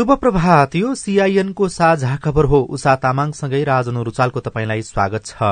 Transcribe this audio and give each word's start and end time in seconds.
शुभ 0.00 0.12
प्रभात। 0.16 0.74
यो 0.76 0.94
सीआईएनको 0.94 1.68
साझा 1.68 2.14
खबर 2.16 2.44
हो। 2.44 2.58
उषा 2.72 2.94
तामाङसँगै 2.96 3.62
राजन 3.64 3.96
रुचालको 4.00 4.40
तपाईँलाई 4.40 4.82
स्वागत 4.82 5.26
छ। 5.26 5.48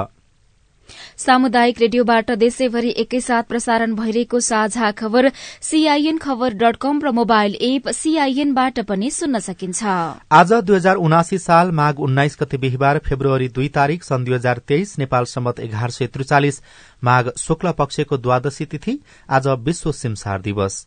सामुदायिक 1.19 1.81
रेडियोबाट 1.81 2.31
देशैभरि 2.39 2.95
एकैसाथ 2.99 3.43
प्रसारण 3.45 3.95
भइरहेको 3.95 4.41
साझा 4.41 4.91
खबर 4.93 5.31
सीआईएन 5.63 6.19
खबर 6.19 6.55
डट 6.55 6.77
कम 6.77 7.01
र 7.05 7.11
मोबाइल 7.13 7.57
एप 7.61 7.89
सीआईएनबाट 7.91 8.81
पनि 8.89 9.11
सुन्न 9.11 9.39
सकिन्छ। 9.39 9.85
आज 10.33 10.53
दुई 10.65 10.77
हजार 10.77 10.97
उनासी 10.99 11.39
साल 11.39 11.71
माघ 11.73 11.95
उन्नाइस 12.01 12.39
गते 12.41 12.57
बिहिबार 12.57 12.99
फेब्रुअरी 13.05 13.49
दुई 13.51 13.69
तारीक 13.77 14.05
सन् 14.05 14.25
दुई 14.25 14.35
हजार 14.35 14.59
तेइस 14.69 14.99
नेपाल 14.99 15.25
सम्मत 15.27 15.61
एघार 15.61 15.91
सय 15.91 16.07
त्रिचालिस 16.09 16.63
माघ 17.05 17.25
शुक्ल 17.39 17.73
पक्षको 17.79 18.17
द्वादशी 18.19 18.65
तिथि 18.67 18.99
आज 19.29 19.49
विश्व 19.69 19.93
सिमसार 19.95 20.41
दिवस। 20.41 20.87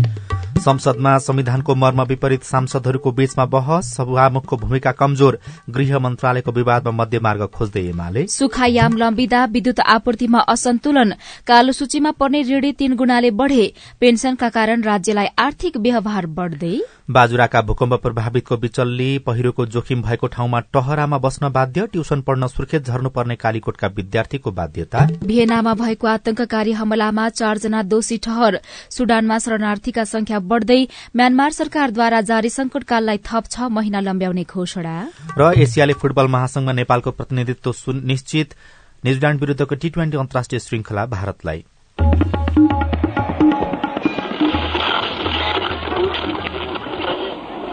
संसदमा 0.61 1.17
संविधानको 1.17 1.73
मर्म 1.75 2.01
विपरीत 2.03 2.43
सांसदहरूको 2.43 3.11
बीचमा 3.11 3.45
बहस 3.45 3.87
सभामुखको 3.95 4.57
भूमिका 4.57 4.91
कमजोर 4.91 5.37
गृह 5.69 5.97
मन्त्रालयको 5.99 6.51
विवादमा 6.51 6.91
मध्यमार्ग 6.93 7.45
खोज्दै 7.55 7.81
एमाले। 7.89 8.25
सुखायाम 8.29 8.97
लम्बिदा 8.97 9.43
विद्युत 9.53 9.79
आपूर्तिमा 9.87 10.39
असन्तुलन 10.53 11.13
कालो 11.47 11.71
सूचीमा 11.71 12.11
पर्ने 12.11 12.41
ऋणी 12.49 12.71
तीन 12.79 12.95
गुणाले 12.95 13.29
बढ़े 13.33 13.65
पेन्सनका 14.01 14.49
कारण 14.49 14.83
राज्यलाई 14.83 15.27
आर्थिक 15.39 15.77
व्यवहार 15.77 16.25
बढ़दै। 16.29 16.77
बाजुराका 17.09 17.61
भूकम्प 17.61 17.93
प्रभावितको 18.03 18.57
बिचल्ली 18.57 19.09
पहिरोको 19.25 19.65
जोखिम 19.67 20.01
भएको 20.01 20.27
ठाउँमा 20.27 20.59
टहरामा 20.73 21.17
बस्न 21.17 21.49
बाध्य 21.49 21.87
ट्युसन 21.87 22.21
पढ्न 22.21 22.47
सुर्खेत 22.47 22.85
झर्नुपर्ने 22.85 23.35
कालीकोटका 23.35 23.87
विद्यार्थीको 23.97 24.51
बाध्यता। 24.51 25.07
भियनामा 25.25 25.73
भएको 25.73 26.07
आतंककारी 26.07 26.71
हमलामा 26.73 27.27
चारजना 27.31 27.81
दोषी 27.89 28.17
ठहर 28.23 28.59
सुडानमा 28.91 29.39
शरणार्थीका 29.39 30.03
संख्या 30.05 30.39
बढ़दै 30.51 30.81
म्यानमार 31.15 31.51
सरकारद्वारा 31.51 32.21
जारी 32.29 32.49
संकटकाललाई 32.49 33.17
थप 33.25 33.43
छ 33.51 33.71
महिना 33.71 33.99
लम्ब्याउने 34.01 34.43
घोषणा। 34.43 34.95
र 35.39 35.51
एसियाली 35.57 35.93
फुटबल 35.95 36.27
महासंघमा 36.37 36.73
नेपालको 36.73 37.11
प्रतिनिधित्व 37.11 37.91
निश्चित। 38.05 38.55
न्यूजील्याण्ड 39.03 39.39
विरूद्धको 39.41 39.75
टी 39.75 39.89
ट्वेन्टी 39.89 40.17
अन्तर्राष्ट्रिय 40.17 40.59
श्रृंखला 40.59 41.05
भारतलाई। 41.13 41.63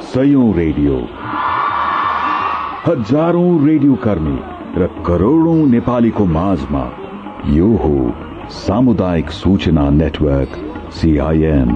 सयौं 0.09 0.47
रेडियो। 0.57 0.95
हजारौं 2.87 3.51
रेडियो 3.67 3.95
कर्मी 4.05 4.39
र 4.77 4.87
करोड़ौं 5.07 5.61
नेपालीको 5.69 6.25
माझमा 6.39 6.85
यो 7.53 7.69
हो 7.83 7.95
सामुदायिक 8.57 9.31
सूचना 9.33 9.89
नेटवर्क 9.92 10.53
सीआईएन 10.92 11.70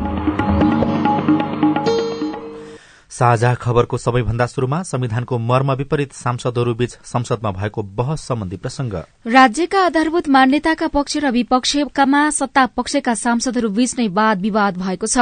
साझा 3.12 3.52
खबरको 3.55 3.98
सबैभन्दा 3.98 4.46
शुरूमा 4.46 4.82
संविधानको 4.82 5.38
मर्म 5.38 5.72
विपरीत 5.74 6.12
सांसदहरूबीच 6.14 6.92
संसदमा 7.05 7.50
भएको 7.52 7.82
बहस 7.92 8.20
सम्बन्धी 8.22 8.56
प्रसंग। 8.56 8.92
राज्यका 9.28 9.80
आधारभूत 9.86 10.28
मान्यताका 10.28 10.86
पक्ष 10.88 11.16
र 11.19 11.30
विपक्षमा 11.30 12.22
सत्ता 12.30 12.64
पक्षका 12.72 13.14
सांसदहरूबीच 13.14 13.94
नै 13.98 14.06
वाद 14.10 14.41
विवाद 14.41 14.78
भएको 14.78 15.06
छ। 15.06 15.19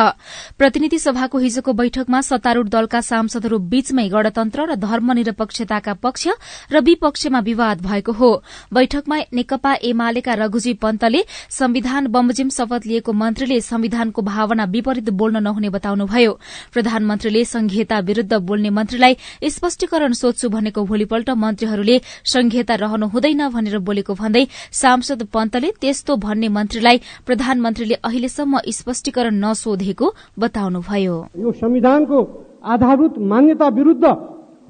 प्रतिनिधि 0.54 0.98
सभाको 0.98 1.38
हिजोको 1.38 1.72
बैठकमा 1.72 2.20
सत्तारूढ़ 2.20 2.68
दलका 2.68 3.00
सांसदहरू 3.00 3.58
बीचमै 3.58 4.06
गणतन्त्र 4.08 4.68
र 4.70 4.74
धर्मनिरपेक्षताका 4.78 5.94
पक्ष 5.98 6.28
र 6.70 6.80
विपक्षमा 6.80 7.40
विवाद 7.40 7.82
भएको 7.82 8.12
हो। 8.12 8.30
बैठकमा 8.70 9.18
नेकपा 9.34 9.74
एमालेका 9.82 10.34
रघुजी 10.36 10.74
पन्तले 10.78 11.24
संविधान 11.50 12.06
बमोजिम 12.06 12.48
शपथ 12.50 12.86
लिएको 12.86 13.12
मन्त्रीले 13.14 13.60
संविधानको 13.62 14.22
भावना 14.22 14.70
विपरीत 14.70 15.10
बोल्न 15.10 15.42
नहुने 15.42 15.68
बताउनुभयो। 15.70 16.38
प्रधानमन्त्रीले 16.72 17.44
संघीय 17.46 17.78
संहिता 17.80 17.98
विरूद्ध 18.00 18.34
बोल्ने 18.44 18.70
मन्त्रीलाई 18.70 19.14
स्पष्टीकरण 19.48 20.12
सोध्छु 20.12 20.48
भनेको 20.48 20.84
भोलिपल्ट 20.84 21.30
मन्त्रीहरूले 21.32 21.96
संहिता 22.24 22.74
रहनु 22.76 23.06
हुँदैन 23.08 23.48
भनेर 23.48 23.78
बोलेको 23.80 24.14
भन्दै 24.14 24.44
सांसद 24.72 25.22
पन्तले 25.32 25.70
त्यस्तो 25.80 26.16
भन्ने 26.16 26.48
मन्त्रीलाई 26.48 26.96
प्रधानमन्त्रीले 27.26 27.96
अहिलेसम्म 28.04 28.60
स्पष्टीकरण 28.68 29.34
नसोधेको 29.44 30.06
बताउनुभयो। 30.38 31.16
यो 31.40 31.52
संविधानको 31.56 32.18
आधारभूत 32.60 33.14
मान्यता 33.32 33.68
विरूद्ध 33.72 34.04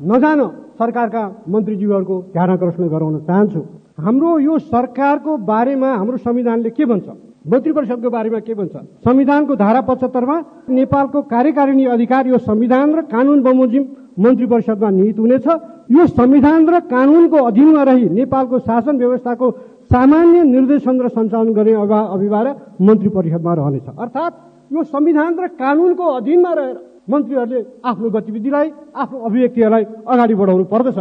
नजान 0.06 0.40
सरकारका 0.78 1.22
मन्त्रीज्यूहरूको 1.50 2.16
ध्यान 2.32 2.50
आकर्षण 2.50 2.88
गराउन 2.94 3.18
चाहन्छु। 3.26 3.60
हाम्रो 3.98 4.38
यो 4.38 4.58
सरकारको 4.70 5.36
बारेमा 5.50 5.90
हाम्रो 5.98 6.16
संविधानले 6.16 6.70
के 6.70 6.84
भन्छ? 6.86 7.06
मन्त्री 7.44 7.72
परिषदको 7.72 8.10
बारेमा 8.10 8.38
के 8.40 8.54
भन्छ? 8.54 8.76
संविधानको 9.04 9.54
धारा 9.56 9.80
पचहत्तरमा 9.80 10.36
नेपालको 10.70 11.22
कार्यकारिणी 11.24 11.84
अधिकार 11.86 12.26
यो 12.26 12.38
संविधान 12.38 12.94
र 12.94 13.02
कानून 13.08 13.42
बमोजिम 13.42 13.84
मन्त्री 14.18 14.46
परिषदमा 14.46 14.90
निहित 14.90 15.18
हुनेछ। 15.18 15.46
यो 15.90 16.06
संविधान 16.08 16.68
र 16.68 16.80
कानूनको 16.86 17.36
अधीनमा 17.40 17.82
रही 17.82 18.08
नेपालको 18.10 18.58
शासन 18.60 18.96
व्यवस्थाको 18.96 19.50
सामान्य 19.90 20.42
निर्देशन 20.44 21.00
र 21.00 21.08
सञ्चालन 21.08 21.52
गर्ने 21.52 21.72
अभिभार 21.72 22.46
मन्त्री 22.80 23.08
परिषदमा 23.08 23.54
रहनेछ। 23.54 23.88
अर्थात् 23.98 24.34
यो 24.72 24.82
संविधान 24.84 25.38
र 25.40 25.46
कानूनको 25.56 26.04
अधीनमा 26.04 26.52
रहेर 26.52 26.76
मन्त्रीहरूले 27.10 27.60
आफ्नो 27.84 28.10
गतिविधिलाई 28.10 28.68
आफ्नो 28.94 29.18
अभिव्यक्तिहरूलाई 29.18 29.84
अगाडि 30.06 30.34
बढाउनु 30.34 30.64
पर्दछ। 30.64 30.98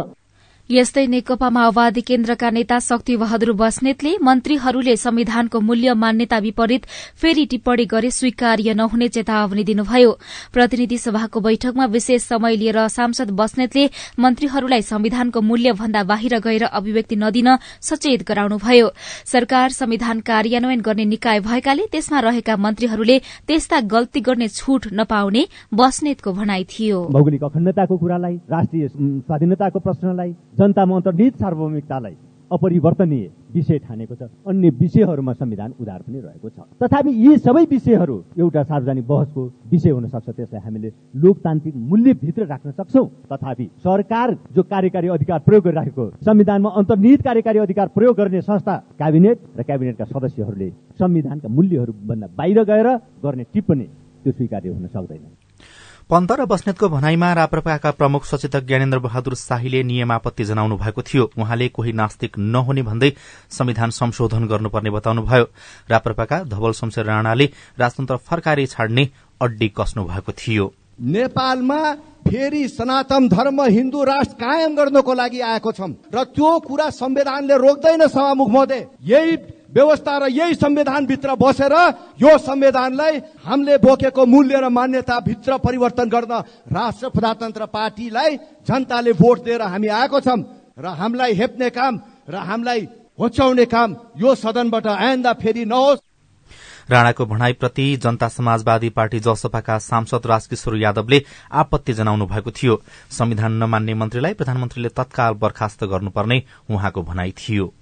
यस्तै 0.70 1.06
नेकपा 1.06 1.48
माओवादी 1.50 2.02
केन्द्रका 2.08 2.48
नेता 2.50 2.78
शक्ति 2.78 3.14
बहादुर 3.18 3.50
बस्नेतले 3.58 4.10
मन्त्रीहरूले 4.22 4.94
संविधानको 4.96 5.60
मूल्य 5.60 5.94
मान्यता 5.98 6.38
विपरीत 6.38 6.82
फेरि 7.20 7.44
टिप्पणी 7.50 7.84
गरे 7.90 8.10
स्वीकार्य 8.10 8.74
नहुने 8.78 9.08
चेतावनी 9.08 9.64
दिनुभयो। 9.66 10.10
प्रतिनिधि 10.54 10.98
सभाको 10.98 11.40
बैठकमा 11.40 11.86
विशेष 11.86 12.22
समय 12.24 12.56
लिएर 12.56 12.78
सांसद 12.88 13.30
बस्नेतले 13.40 13.84
मन्त्रीहरूलाई 14.20 14.82
संविधानको 14.82 15.40
मूल्य 15.42 15.72
भन्दा 15.80 16.02
बाहिर 16.06 16.38
गएर 16.38 16.64
अभिव्यक्ति 16.70 17.16
नदिन 17.16 17.48
सचेत 17.82 18.22
गराउनुभयो। 18.28 18.86
सरकार 19.26 19.70
संविधान 19.72 20.20
कार्यान्वयन 20.30 20.80
गर्ने 20.86 21.04
निकाय 21.14 21.40
भएकाले 21.40 21.86
त्यसमा 21.90 22.20
रहेका 22.20 22.56
मन्त्रीहरूले 22.58 23.18
त्यस्ता 23.48 23.80
गल्ती 23.90 24.20
गर्ने 24.22 24.48
छूट 24.50 24.86
नपाउने 24.94 25.44
बस्नेतको 25.74 26.32
भनाई 26.32 26.64
थियो। 26.70 27.02
भौगोलिक 27.10 27.44
अखण्डताको 27.44 27.98
कुरालाई 27.98 28.36
राष्ट्रिय 28.54 28.88
स्वाधीनताको 28.94 29.78
प्रश्नलाई 29.80 30.32
जनतामा 30.60 30.96
अन्तर्निहित 30.96 31.34
सार्वभौमिकतालाई 31.40 32.16
अपरिवर्तनीय 32.50 33.24
विषय 33.54 33.78
ठानेको 33.78 34.14
छ। 34.14 34.22
अन्य 34.44 34.68
विषयहरूमा 34.76 35.32
संविधान 35.32 35.72
उधार 35.80 36.00
पनि 36.02 36.20
रहेको 36.20 36.48
छ। 36.48 36.58
तथापि 36.82 37.10
यी 37.16 37.36
सबै 37.38 37.64
विषयहरू 37.70 38.16
एउटा 38.38 38.62
सार्वजनिक 38.62 39.06
बहसको 39.06 39.42
विषय 39.72 39.90
हुन 39.90 40.06
सक्छ 40.08 40.28
त्यसलाई 40.28 40.60
हामीले 40.60 40.92
लोकतान्त्रिक 41.16 41.74
मूल्यभित्र 41.90 42.46
राख्न 42.46 42.70
सक्छौ। 42.70 43.04
तथापि 43.32 43.66
सरकार 43.80 44.36
जो 44.52 44.62
कार्यकारी 44.62 45.08
अधिकार 45.08 45.38
प्रयोग 45.46 45.64
गरिराखेको 45.64 46.04
संविधानमा 46.20 46.70
अन्तर्निहित 46.76 47.22
कार्यकारी 47.22 47.58
अधिकार 47.58 47.86
प्रयोग 47.96 48.16
गर्ने 48.16 48.40
संस्था 48.42 48.76
क्याबिनेट 48.98 49.38
र 49.58 49.62
क्याबिनेटका 49.62 50.04
सदस्यहरूले 50.04 50.70
संविधानका 51.00 51.48
मूल्यहरूभन्दा 51.48 52.26
बाहिर 52.36 52.62
गएर 52.64 52.88
गर्ने 53.24 53.44
टिप्पणी 53.54 53.86
त्यो 54.24 54.32
स्वीकार्य 54.32 54.68
हुन 54.68 54.86
सक्दैन। 54.88 55.49
पन्त 56.10 56.32
र 56.32 56.44
बस्नेतको 56.44 56.88
भनाइमा 56.88 57.32
राप्रपाका 57.32 57.90
प्रमुख 57.90 58.24
सचेतक 58.26 58.66
ज्ञानेन्द्र 58.66 58.98
बहादुर 58.98 59.34
शाहीले 59.34 59.82
नियमापत्ति 59.82 60.44
जनाउनु 60.44 60.76
भएको 60.76 61.02
थियो। 61.02 61.30
उहाँले 61.38 61.68
कोही 61.68 61.92
नास्तिक 61.92 62.38
नहुने 62.50 62.82
भन्दै 62.82 63.12
संविधान 63.50 63.90
संशोधन 63.90 64.46
गर्नुपर्ने 64.46 64.90
बताउनुभयो। 64.90 65.44
राप्रपाका 65.90 66.42
धवल 66.50 66.72
शमशेर 66.72 67.04
राणाले 67.06 67.46
राजतन्त्र 67.78 68.16
फर्काएर 68.26 68.66
छाड्ने 68.66 69.08
अड्डी 69.40 69.68
कस्नु 69.78 70.04
भएको 70.04 70.32
थियो। 70.32 70.66
नेपालमा 71.00 71.80
फेरि 72.26 72.66
सनातन 72.68 73.28
धर्म 73.28 73.62
हिन्दू 73.62 74.02
राष्ट्र 74.04 74.34
कायम 74.34 74.74
गर्नको 74.76 75.14
लागि 75.14 75.40
आएको 75.40 75.72
छौँ। 75.72 75.94
र 76.14 76.24
त्यो 76.26 76.58
कुरा 76.58 76.90
संविधानले 76.90 77.56
रोक्दैन 77.56 78.06
सभामुख 78.08 78.50
महोदय। 78.50 78.86
यही 79.04 79.36
व्यवस्था 79.70 80.16
र 80.18 80.28
यही 80.30 80.54
संविधानभित्र 80.56 81.34
बसेर 81.36 81.74
यो 82.22 82.36
संविधानलाई 82.40 83.18
हामीले 83.44 83.78
बोकेको 83.78 84.26
मूल्य 84.26 84.60
र 84.60 84.68
मान्यता 84.68 85.18
भित्र 85.20 85.58
परिवर्तन 85.58 86.08
गर्न 86.08 86.42
राष्ट्र 86.72 87.08
प्रजातन्त्र 87.08 87.66
पार्टीलाई 87.68 88.36
जनताले 88.68 89.12
भोट 89.14 89.44
दिएर 89.44 89.62
हामी 89.64 89.88
आएको 89.88 90.20
छौँ 90.20 90.40
र 90.78 90.86
हामीलाई 90.98 91.34
हेप्ने 91.34 91.70
काम 91.70 92.00
र 92.30 92.34
हामीलाई 92.50 92.88
होच्याउने 93.18 93.64
काम 93.66 93.96
यो 94.18 94.34
सदनबाट 94.34 94.86
आइन्दा 94.86 95.32
फेरि 95.32 95.64
नहोस्। 95.64 95.98
राणाको 96.90 97.24
भनाईप्रति 97.26 97.84
जनता 97.96 98.28
समाजवादी 98.28 98.88
पार्टी 98.90 99.18
जसपाका 99.20 99.78
सांसद 99.78 100.26
राजकिशोर 100.26 100.76
यादवले 100.78 101.22
आपत्ति 101.52 101.92
जनाउनु 101.92 102.26
भएको 102.26 102.50
थियो। 102.50 102.80
संविधान 103.10 103.52
नमान्ने 103.62 103.94
मन्त्रीलाई 103.94 104.34
प्रधानमन्त्रीले 104.34 104.88
तत्काल 104.88 105.34
बर्खास्त 105.34 105.84
गर्नुपर्ने 105.84 106.42
उहाँको 106.70 107.02
भनाई 107.02 107.34
थियो। 107.38 107.72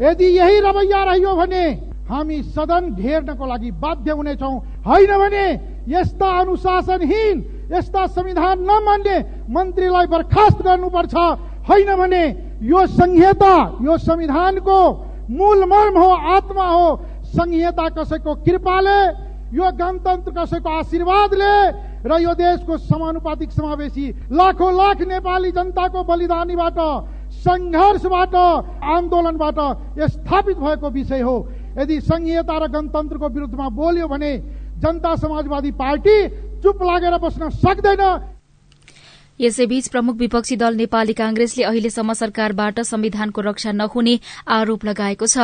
यदि 0.00 0.26
यही 0.38 0.60
रवैया 0.60 1.02
रह्यो 1.04 1.34
भने 1.36 1.64
हामी 2.08 2.42
सदन 2.54 2.94
घेर्नको 2.96 3.46
लागि 3.46 3.70
बाध्य 3.82 4.10
हुनेछौ। 4.10 4.50
होइन 4.86 5.12
भने 5.18 5.46
यस्ता 5.88 6.28
अनुशासनहीन 6.40 7.36
यस्ता 7.72 8.06
संविधान 8.06 8.56
नमान्ने 8.60 9.16
मन्त्रीलाई 9.50 10.06
बर्खास्त 10.06 10.58
गर्नुपर्छ। 10.62 11.14
होइन 11.68 11.90
भने 11.96 12.24
यो 12.64 12.86
संहिता 12.88 13.54
यो 13.82 13.98
संविधानको 13.98 14.80
मूल 15.30 15.64
मर्म 15.64 15.98
हो 15.98 16.10
आत्मा 16.34 16.66
हो। 16.66 16.88
संहिता 17.28 17.88
कसैको 17.92 18.34
कृपाले 18.40 19.00
यो 19.52 19.64
गणतन्त्र 19.76 20.32
कसैको 20.32 20.70
आशीर्वादले 20.70 21.54
र 22.08 22.20
यो 22.20 22.32
देशको 22.34 22.76
समानुपातिक 22.78 23.50
समावेशी 23.52 24.06
लाखौँ 24.32 24.72
लाख 24.72 25.00
नेपाली 25.02 25.50
जनताको 25.52 26.04
बलिदानीबाट 26.04 26.78
सङ्घर्षबाट 27.28 28.34
आन्दोलनबाट 28.34 29.58
स्थापित 30.10 30.56
भएको 30.58 30.88
विषय 30.90 31.20
हो। 31.20 31.36
यदि 31.78 32.00
संघीयता 32.00 32.56
र 32.58 32.66
गणतन्त्रको 32.68 33.28
विरुद्धमा 33.28 33.68
बोल्यो 33.68 34.06
भने 34.08 34.32
जनता 34.80 35.14
समाजवादी 35.16 35.70
पार्टी 35.72 36.16
चुप 36.62 36.82
लागेर 36.82 37.14
बस्न 37.18 37.48
सक्दैन। 37.62 38.02
यसैबीच 39.40 39.88
प्रमुख 39.88 40.16
विपक्षी 40.16 40.56
दल 40.56 40.74
नेपाली 40.74 41.12
कांग्रेसले 41.14 41.64
अहिलेसम्म 41.64 42.12
सरकारबाट 42.12 42.80
संविधानको 42.82 43.40
रक्षा 43.40 43.72
नहुने 43.72 44.18
आरोप 44.48 44.84
लगाएको 44.84 45.26
छ। 45.26 45.38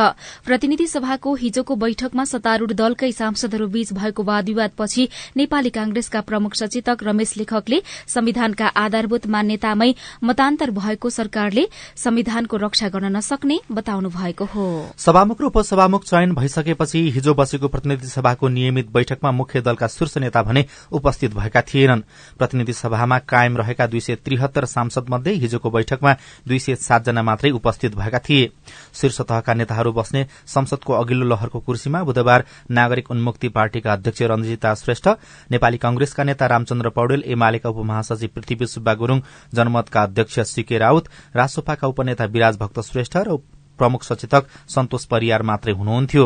प्रतिनिधि 0.45 0.87
सभाको 0.87 1.33
हिजोको 1.35 1.75
बैठकमा 1.75 2.23
सत्तारूढ़ 2.25 2.73
दलकै 2.73 3.11
सांसदहरूबीच 3.11 3.93
भएको 3.93 4.23
वाद 4.23 4.45
विवादपछि 4.45 5.07
नेपाली 5.37 5.69
कांग्रेसका 5.71 6.21
प्रमुख 6.21 6.55
सचेतक 6.55 7.03
रमेश 7.03 7.37
लेखकले 7.37 7.81
संविधानका 8.07 8.67
आधारभूत 8.77 9.27
मान्यतामै 9.27 9.93
मतान्तर 10.23 10.71
भएको 10.73 11.09
सरकारले 11.11 11.67
संविधानको 11.95 12.57
रक्षा 12.57 12.89
गर्न 12.89 13.15
नसक्ने 13.15 13.59
बताउनु 13.71 14.09
भएको 14.11 14.45
हो। 14.45 14.67
सभामुख 14.97 15.41
र 15.41 15.45
उपसभामुख 15.45 16.03
चयन 16.05 16.35
भइसकेपछि 16.35 16.99
हिजो 17.11 17.33
बसेको 17.33 17.67
प्रतिनिधि 17.67 18.07
सभाको 18.07 18.47
नियमित 18.49 18.91
बैठकमा 18.91 19.31
मुख्य 19.31 19.61
दलका 19.61 19.87
शीर्ष 19.87 20.17
नेता 20.17 20.43
भने 20.43 20.65
उपस्थित 20.91 21.33
भएका 21.33 21.61
थिएनन्। 21.63 22.01
प्रतिनिधि 22.39 22.73
सभामा 22.73 23.19
कायम 23.25 23.57
रहेका 23.57 23.84
दुई 23.87 23.99
सय 23.99 24.15
त्रिहत्तर 24.25 24.65
सांसद 24.65 25.05
मध्ये 25.09 25.33
हिजोको 25.33 25.69
बैठकमा 25.71 26.13
दुई 26.47 26.59
सय 26.59 26.75
सातजना 26.77 27.21
मात्रै 27.23 27.51
उपस्थित 27.51 27.95
भएका 27.95 28.19
थिए। 28.19 28.49
शीर्ष 28.93 29.21
तहका 29.21 29.53
नेताहरू 29.53 29.91
बस्ने 29.93 30.25
संसदको 30.47 30.93
अघिल्लो 30.93 31.25
लहरको 31.25 31.59
कुर्सीमा 31.59 32.03
बुधबार 32.03 32.45
नागरिक 32.71 33.11
उन्मुक्ति 33.11 33.49
पार्टीका 33.49 33.93
अध्यक्ष 33.93 34.21
रञ्जिता 34.31 34.73
श्रेष्ठ 34.75 35.07
नेपाली 35.51 35.77
कंग्रेसका 35.77 36.23
नेता 36.23 36.45
रामचन्द्र 36.47 36.89
पौडेल 36.95 37.23
एमालेका 37.27 37.69
उपमहासचिव 37.69 38.29
पृथ्वी 38.35 38.67
सुब्बा 38.67 38.93
गुरूङ 39.01 39.19
जनमतका 39.55 40.03
अध्यक्ष 40.03 40.39
सीके 40.53 40.77
राउत 40.77 41.09
रासोपाका 41.35 41.87
उपनेता 41.87 42.25
विराज 42.27 42.57
भक्त 42.57 42.79
श्रेष्ठ 42.91 43.17
र 43.17 43.37
प्रमुख 43.77 44.03
सचेतक 44.03 44.47
सन्तोष 44.67 45.05
परियार 45.05 45.41
मात्रै 45.43 45.73
हुनुहुन्थ्यो। 45.73 46.25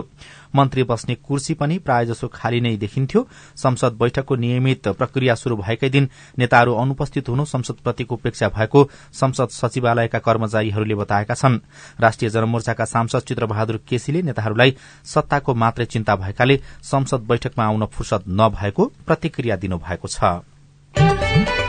मन्त्री 0.56 0.84
बस्ने 0.84 1.16
कुर्सी 1.18 1.54
पनि 1.54 1.78
प्रायजसो 1.80 2.28
खाली 2.28 2.60
नै 2.62 2.75
देखिन्थ्यो। 2.78 3.28
संसद 3.56 3.98
बैठकको 4.00 4.36
नियमित 4.36 4.88
प्रक्रिया 4.90 5.36
शुरू 5.36 5.56
भएकै 5.57 5.90
दिन 5.90 6.10
नेताहरू 6.40 6.74
अनुपस्थित 6.75 7.30
हुनु 7.30 7.46
संसदप्रतिको 7.46 8.16
उपेक्षा 8.16 8.50
भएको 8.50 8.84
संसद 9.13 9.50
सचिवालयका 9.51 10.19
कर्मचारीहरूले 10.19 10.96
बताएका 10.96 11.34
छन्। 11.34 11.60
राष्ट्रिय 12.01 12.30
जनमोर्चाका 12.30 12.86
सांसद 12.86 13.22
चित्रबहादुर 13.28 13.80
केसीले 13.88 14.22
नेताहरूलाई 14.22 14.75
सत्ताको 15.06 15.54
मात्रै 15.56 15.86
चिन्ता 15.86 16.16
भएकाले 16.16 16.60
संसद 16.84 17.28
बैठकमा 17.30 17.66
आउन 17.66 17.86
फुर्सद 17.88 18.24
नभएको 18.42 18.92
प्रतिक्रिया 19.07 19.56
दिनुभएको 19.56 20.07
छ। 20.07 21.69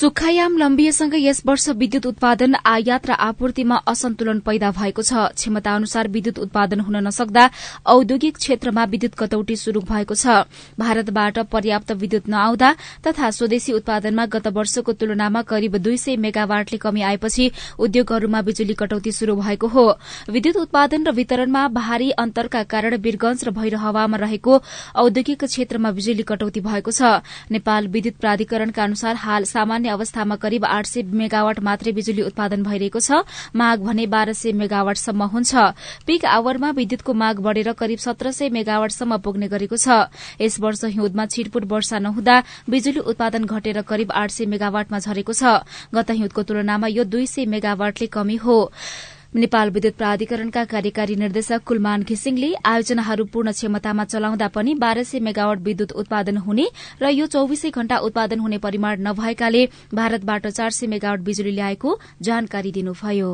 सुक्खायाम 0.00 0.56
लम्बिएसँगै 0.56 1.18
यस 1.20 1.42
वर्ष 1.46 1.68
विद्युत 1.76 2.06
उत्पादन 2.06 2.54
आयात 2.64 3.06
र 3.06 3.12
आपूर्तिमा 3.20 3.76
असन्तुलन 3.84 4.38
पैदा 4.40 4.70
भएको 4.72 5.02
छ। 5.04 5.12
क्षमता 5.36 5.74
अनुसार 5.76 6.08
विद्युत 6.08 6.38
उत्पादन 6.40 6.80
हुन 6.80 6.96
नसक्दा 7.04 7.44
औद्योगिक 7.86 8.36
क्षेत्रमा 8.36 8.84
विद्युत 8.86 9.14
कटौती 9.14 9.56
शुरू 9.56 9.80
भएको 9.82 10.14
छ। 10.14 10.48
भारतबाट 10.80 11.38
पर्याप्त 11.52 11.92
विद्युत 11.92 12.28
नआउँदा 12.28 12.70
तथा 13.04 13.30
स्वदेशी 13.30 13.72
उत्पादनमा 13.72 14.24
गत 14.26 14.46
वर्षको 14.48 14.92
तुलनामा 14.94 15.42
करिब 15.44 15.76
दुई 15.78 15.96
सय 15.98 16.16
मेगावाटले 16.16 16.78
कमी 16.80 17.02
आएपछि 17.02 17.50
उद्योगहरूमा 17.78 18.40
बिजुली 18.40 18.74
कटौती 18.80 19.12
शुरू 19.12 19.36
भएको 19.36 19.68
हो। 19.68 19.84
विद्युत 20.30 20.56
उत्पादन 20.56 21.04
र 21.04 21.12
वितरणमा 21.12 21.66
भारी 21.76 22.10
अन्तरका 22.16 22.62
कारण 22.72 22.96
वीरगंज 22.96 23.44
र 23.44 23.50
भैरहवामा 23.52 24.16
रहेको 24.16 24.56
औद्योगिक 24.96 25.44
क्षेत्रमा 25.44 25.92
बिजुली 25.92 26.24
कटौती 26.24 26.60
भएको 26.62 26.90
छ। 26.90 27.20
नेपाल 27.52 27.92
विद्युत 27.92 28.16
प्राधिकरणका 28.16 28.84
अनुसार 28.84 29.16
हाल 29.18 29.44
सामान्य 29.44 29.88
अवस्थामा 29.90 30.36
करिब 30.36 30.64
आठ 30.64 30.86
सय 30.86 31.02
मेगावाट 31.02 31.60
मात्रै 31.60 31.92
बिजुली 31.92 32.22
उत्पादन 32.22 32.62
भइरहेको 32.62 33.00
छ। 33.00 33.26
माग 33.54 33.78
भने 33.82 34.06
बाह्र 34.06 34.32
सय 34.32 34.52
मेगावाटसम्म 34.54 35.22
हुन्छ। 35.24 35.52
पीक 36.06 36.24
आवरमा 36.24 36.70
विद्युतको 36.70 37.12
माग 37.12 37.40
बढ़ेर 37.40 37.72
करिब 37.74 37.98
सत्र 37.98 38.30
सय 38.30 38.48
मेगावाटसम्म 38.50 39.16
पुग्ने 39.18 39.48
गरेको 39.48 39.76
छ। 39.76 40.10
यस 40.40 40.60
वर्ष 40.60 40.84
हिउँदमा 40.86 41.26
छिटपुट 41.26 41.64
वर्षा 41.66 41.98
नहुँदा 42.00 42.36
बिजुली 42.70 43.00
उत्पादन 43.02 43.44
घटेर 43.44 43.82
करिब 43.82 44.12
आठ 44.12 44.30
सय 44.30 44.46
मेगावाटमा 44.46 44.98
झरेको 44.98 45.32
छ। 45.32 45.66
गत 45.94 46.10
हिउँदको 46.10 46.42
तुलनामा 46.42 46.86
यो 46.88 47.04
दुई 47.04 47.26
सय 47.26 47.44
मेगावाटले 47.46 48.06
कमी 48.08 48.36
हो। 48.36 48.58
नेपाल 49.34 49.70
विद्युत 49.70 49.94
प्राधिकरणका 49.94 50.62
कार्यकारी 50.70 51.14
निर्देशक 51.16 51.62
कुलमान 51.66 52.02
घिसिङले 52.02 52.48
आयोजनाहरू 52.66 53.24
पूर्ण 53.32 53.50
क्षमतामा 53.52 54.04
चलाउँदा 54.04 54.48
पनि 54.56 54.74
बाह्र 54.74 55.02
सय 55.06 55.18
मेगावट 55.22 55.58
विद्युत 55.62 55.92
उत्पादन 55.94 56.36
हुने 56.46 56.66
र 57.02 57.10
यो 57.10 57.26
चौविसै 57.30 57.70
घण्टा 57.70 57.98
उत्पादन 58.08 58.38
हुने 58.40 58.58
परिमाण 58.58 59.06
नभएकाले 59.06 59.62
भारतबाट 59.94 60.46
चार 60.48 60.70
सय 60.72 60.86
मेगावट 60.88 61.20
बिजुली 61.22 61.52
ल्याएको 61.52 61.98
जानकारी 62.22 62.72
दिनुभयो। 62.72 63.30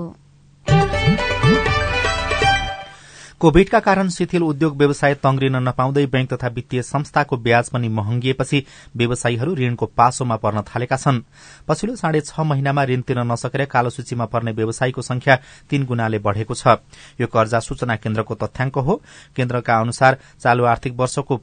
कोविडका 3.41 3.79
कारण 3.81 4.09
शिथिल 4.09 4.43
उद्योग 4.43 4.77
व्यवसाय 4.77 5.15
तंग्रिन 5.15 5.57
नपाउँदै 5.63 6.05
बैंक 6.07 6.33
तथा 6.33 6.49
वित्तीय 6.49 6.83
संस्थाको 6.83 7.37
ब्याज 7.37 7.69
पनि 7.71 7.89
महँगिएपछि 7.89 8.63
व्यवसायीहरू 8.97 9.55
ऋणको 9.55 9.87
पासोमा 9.93 10.37
पर्न 10.41 10.63
थालेका 10.65 10.97
छन्। 10.97 11.21
पछिल्लो 11.69 11.97
साढे 11.97 12.21
छ 12.21 12.41
महिनामा 12.41 12.85
ऋण 12.85 13.01
तिर्न 13.05 13.27
नसकेर 13.33 13.65
कालो 13.69 13.91
सूचीमा 13.91 14.25
पर्ने 14.33 14.53
व्यवसायीको 14.53 15.03
संख्या 15.03 15.37
तीन 15.71 15.85
गुणाले 15.85 16.19
बढ़ेको 16.19 16.55
छ। 16.55 16.81
यो 17.21 17.27
कर्जा 17.29 17.61
सूचना 17.61 17.97
केन्द्रको 18.01 18.35
तथ्याङ्क 18.35 18.79
हो। 18.79 19.01
केन्द्रका 19.37 19.81
अनुसार 19.81 20.19
चालू 20.41 20.65
आर्थिक 20.65 20.97
वर्षको 20.97 21.37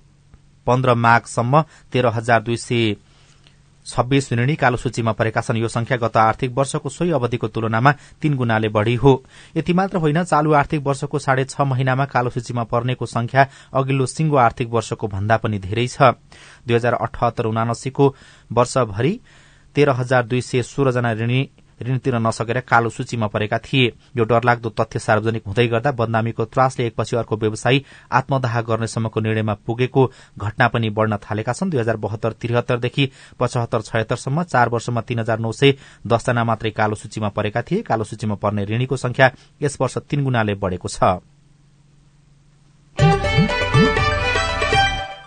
पन्ध्र 0.67 0.93
माघसम्म 0.97 1.61
तेह्र 1.93 2.07
हजार 2.09 2.41
दुई 2.41 2.57
सय 2.57 2.95
छब्बीस 3.85 4.31
ऋणी 4.33 4.55
कालो 4.55 4.77
सूचीमा 4.77 5.11
परेका 5.11 5.41
छन्। 5.41 5.57
यो 5.57 5.67
संख्या 5.67 5.97
गत 5.97 6.17
आर्थिक 6.17 6.51
वर्षको 6.57 6.89
सोही 6.89 7.11
अवधिको 7.11 7.47
तुलनामा 7.47 7.91
तीन 8.21 8.35
गुणाले 8.35 8.69
बढ़ी 8.69 8.95
हो। 8.95 9.23
यति 9.57 9.73
मात्र 9.73 9.97
होइन 9.97 10.23
चालू 10.23 10.51
आर्थिक 10.53 10.81
वर्षको 10.81 11.19
साढे 11.19 11.45
छ 11.45 11.61
महिनामा 11.61 12.05
कालो 12.05 12.29
सूचीमा 12.29 12.63
पर्नेको 12.63 13.05
संख्या 13.05 13.47
अघिल्लो 13.73 14.05
सिंगो 14.05 14.35
आर्थिक 14.37 14.69
वर्षको 14.69 15.07
भन्दा 15.07 15.37
पनि 15.37 15.59
धेरै 15.59 15.87
छ। 15.87 16.15
दुई 16.63 16.75
हजार 16.75 16.93
अठहत्तर 16.95 17.45
उनासीको 17.45 18.13
वर्षभरि 18.51 19.19
तेह्र 19.75 19.89
हजार 19.91 20.23
दुई 20.25 20.41
सय 20.41 20.61
सोह्रजना 20.63 21.13
ऋणी 21.13 21.41
ऋण 21.83 21.97
तिर्न 21.97 22.27
नसकेर 22.27 22.59
कालो 22.61 22.89
सूचीमा 22.89 23.27
परेका 23.27 23.57
थिए। 23.59 23.91
यो 24.17 24.23
डरलाग्दो 24.23 24.69
तथ्य 24.71 24.99
सार्वजनिक 24.99 25.43
हुँदै 25.47 25.67
गर्दा 25.67 25.91
बदनामीको 25.93 26.45
त्रासले 26.45 26.85
एकपछि 26.87 27.15
अर्को 27.17 27.37
व्यवसायी 27.37 27.83
आत्मदाह 28.11 28.61
गर्नेसम्मको 28.61 29.19
निर्णयमा 29.19 29.53
पुगेको 29.65 30.05
घटना 30.37 30.67
पनि 30.67 30.89
बढ़न 30.91 31.17
थालेका 31.19 31.53
छन्। 31.53 31.69
दुई 31.69 31.79
हजार 31.79 31.97
बहत्तर 31.97 32.31
त्रिहत्तरदेखि 32.33 33.09
पचहत्तर 33.39 33.81
छयत्तरसम्म 33.81 34.43
चार 34.45 34.69
वर्षमा 34.69 35.01
तीन 35.01 35.19
हजार 35.19 35.39
नौ 35.39 35.51
सय 35.51 35.73
दसजना 36.07 36.43
मात्रै 36.43 36.71
कालो 36.71 36.95
सूचीमा 36.95 37.29
परेका 37.29 37.61
थिए। 37.61 37.81
कालो 37.83 38.03
सूचीमा 38.03 38.35
पर्ने 38.35 38.65
ऋणीको 38.65 38.97
संख्या 38.97 39.31
यस 39.61 39.77
वर्ष 39.81 39.97
तीन 40.09 40.23
गुणाले 40.23 40.53
बढ़ेको 40.55 40.87
छ। 40.87 41.32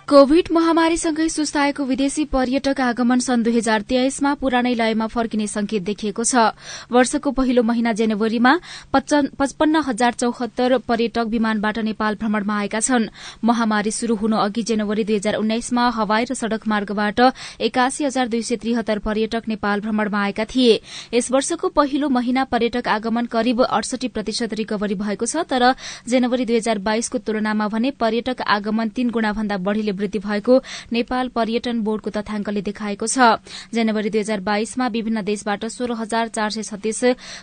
कोविड 0.07 0.47
महामारीसँगै 0.55 1.27
सुस्ताएको 1.29 1.83
विदेशी 1.83 2.23
पर्यटक 2.25 2.79
आगमन 2.81 3.19
सन् 3.19 3.41
दुई 3.43 3.55
हजार 3.55 3.81
तेइसमा 3.83 4.33
पुरानै 4.39 4.73
लयमा 4.73 5.07
फर्किने 5.11 5.47
संकेत 5.47 5.83
देखिएको 5.83 6.23
छ। 6.23 6.55
वर्षको 6.87 7.31
पहिलो 7.35 7.63
महिना 7.63 7.91
जनवरीमा 7.91 8.53
पचपन्न 8.93 9.81
हजार 9.83 10.13
चौहत्तर 10.13 10.77
पर्यटक 10.87 11.27
विमानबाट 11.27 11.79
नेपाल 11.79 12.15
भ्रमणमा 12.15 12.59
आएका 12.59 12.79
छन्। 12.79 13.07
महामारी 13.43 13.91
शुरू 13.91 14.15
हुनु 14.15 14.37
अघि 14.37 14.63
जनवरी 14.63 15.03
दुई 15.03 15.15
हजार 15.15 15.35
उन्नाइसमा 15.35 15.89
हवाई 15.99 16.23
र 16.23 16.33
सड़क 16.33 16.67
मार्गबाट 16.67 17.19
एकासी 17.67 18.05
हजार 18.05 18.27
दुई 18.29 18.41
सय 18.43 18.55
त्रिहत्तर 18.63 18.99
पर्यटक 19.03 19.43
नेपाल 19.47 19.81
भ्रमणमा 19.81 20.23
आएका 20.23 20.45
थिए। 20.45 20.79
यस 21.13 21.31
वर्षको 21.31 21.67
पहिलो 21.75 22.09
महिना 22.09 22.47
पर्यटक 22.47 22.87
आगमन 22.87 23.25
करिब 23.27 23.63
अडसठी 23.65 24.07
प्रतिशत 24.15 24.53
रिकभरी 24.55 24.95
भएको 25.03 25.25
छ 25.27 25.43
तर 25.51 25.67
जनवरी 26.07 26.45
दुई 26.47 26.57
हजार 26.57 26.77
बाइसको 26.87 27.17
तुलनामा 27.27 27.67
भने 27.67 27.91
पर्यटक 27.99 28.47
आगमन 28.49 28.95
तीन 28.95 29.09
गुणा 29.11 29.35
भन्दा 29.35 29.57
बढ़ीले 29.67 29.95
वृद्धि 29.97 30.19
भएको 30.19 30.61
नेपाल 30.91 31.27
पर्यटन 31.35 31.81
बोर्डको 31.83 32.09
तथ्याङ्कले 32.17 32.61
देखाएको 32.63 33.05
छ। 33.07 33.17
जनवरी 33.73 34.09
दुई 34.09 34.21
हजार 34.21 34.39
बाइसमा 34.47 34.87
विभिन्न 34.89 35.21
देशबाट 35.25 35.65
सोह्र 35.67 36.01
हजार 36.01 36.27
चार 36.29 36.49
सय 36.51 36.63
छत्तीस 36.63 37.01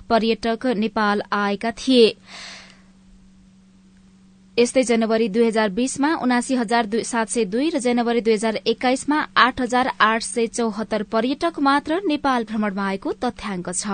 पर्यटक 0.09 0.67
नेपाल 0.79 1.23
आएका 1.33 1.71
थिए। 1.79 2.07
यस्तै 4.57 4.83
जनवरी 4.85 5.29
दुई 5.35 5.47
हजार 5.47 5.69
बीसमा 5.75 6.11
उनासी 6.23 6.55
हजार 6.55 6.87
सात 7.05 7.29
सय 7.29 7.45
दुई 7.51 7.71
र 7.71 7.79
जनवरी 7.81 8.21
दुई 8.21 8.35
हजार 8.35 8.55
एक्काइसमा 8.67 9.19
आठ 9.37 9.61
हजार 9.61 9.91
आठ 10.01 10.23
सय 10.23 10.47
चौहत्तर 10.55 11.03
पर्यटक 11.11 11.59
मात्र 11.61 12.01
नेपाल 12.07 12.45
भ्रमणमा 12.45 12.87
आएको 12.87 13.13
तथ्याङ्क 13.25 13.69
छ। 13.75 13.87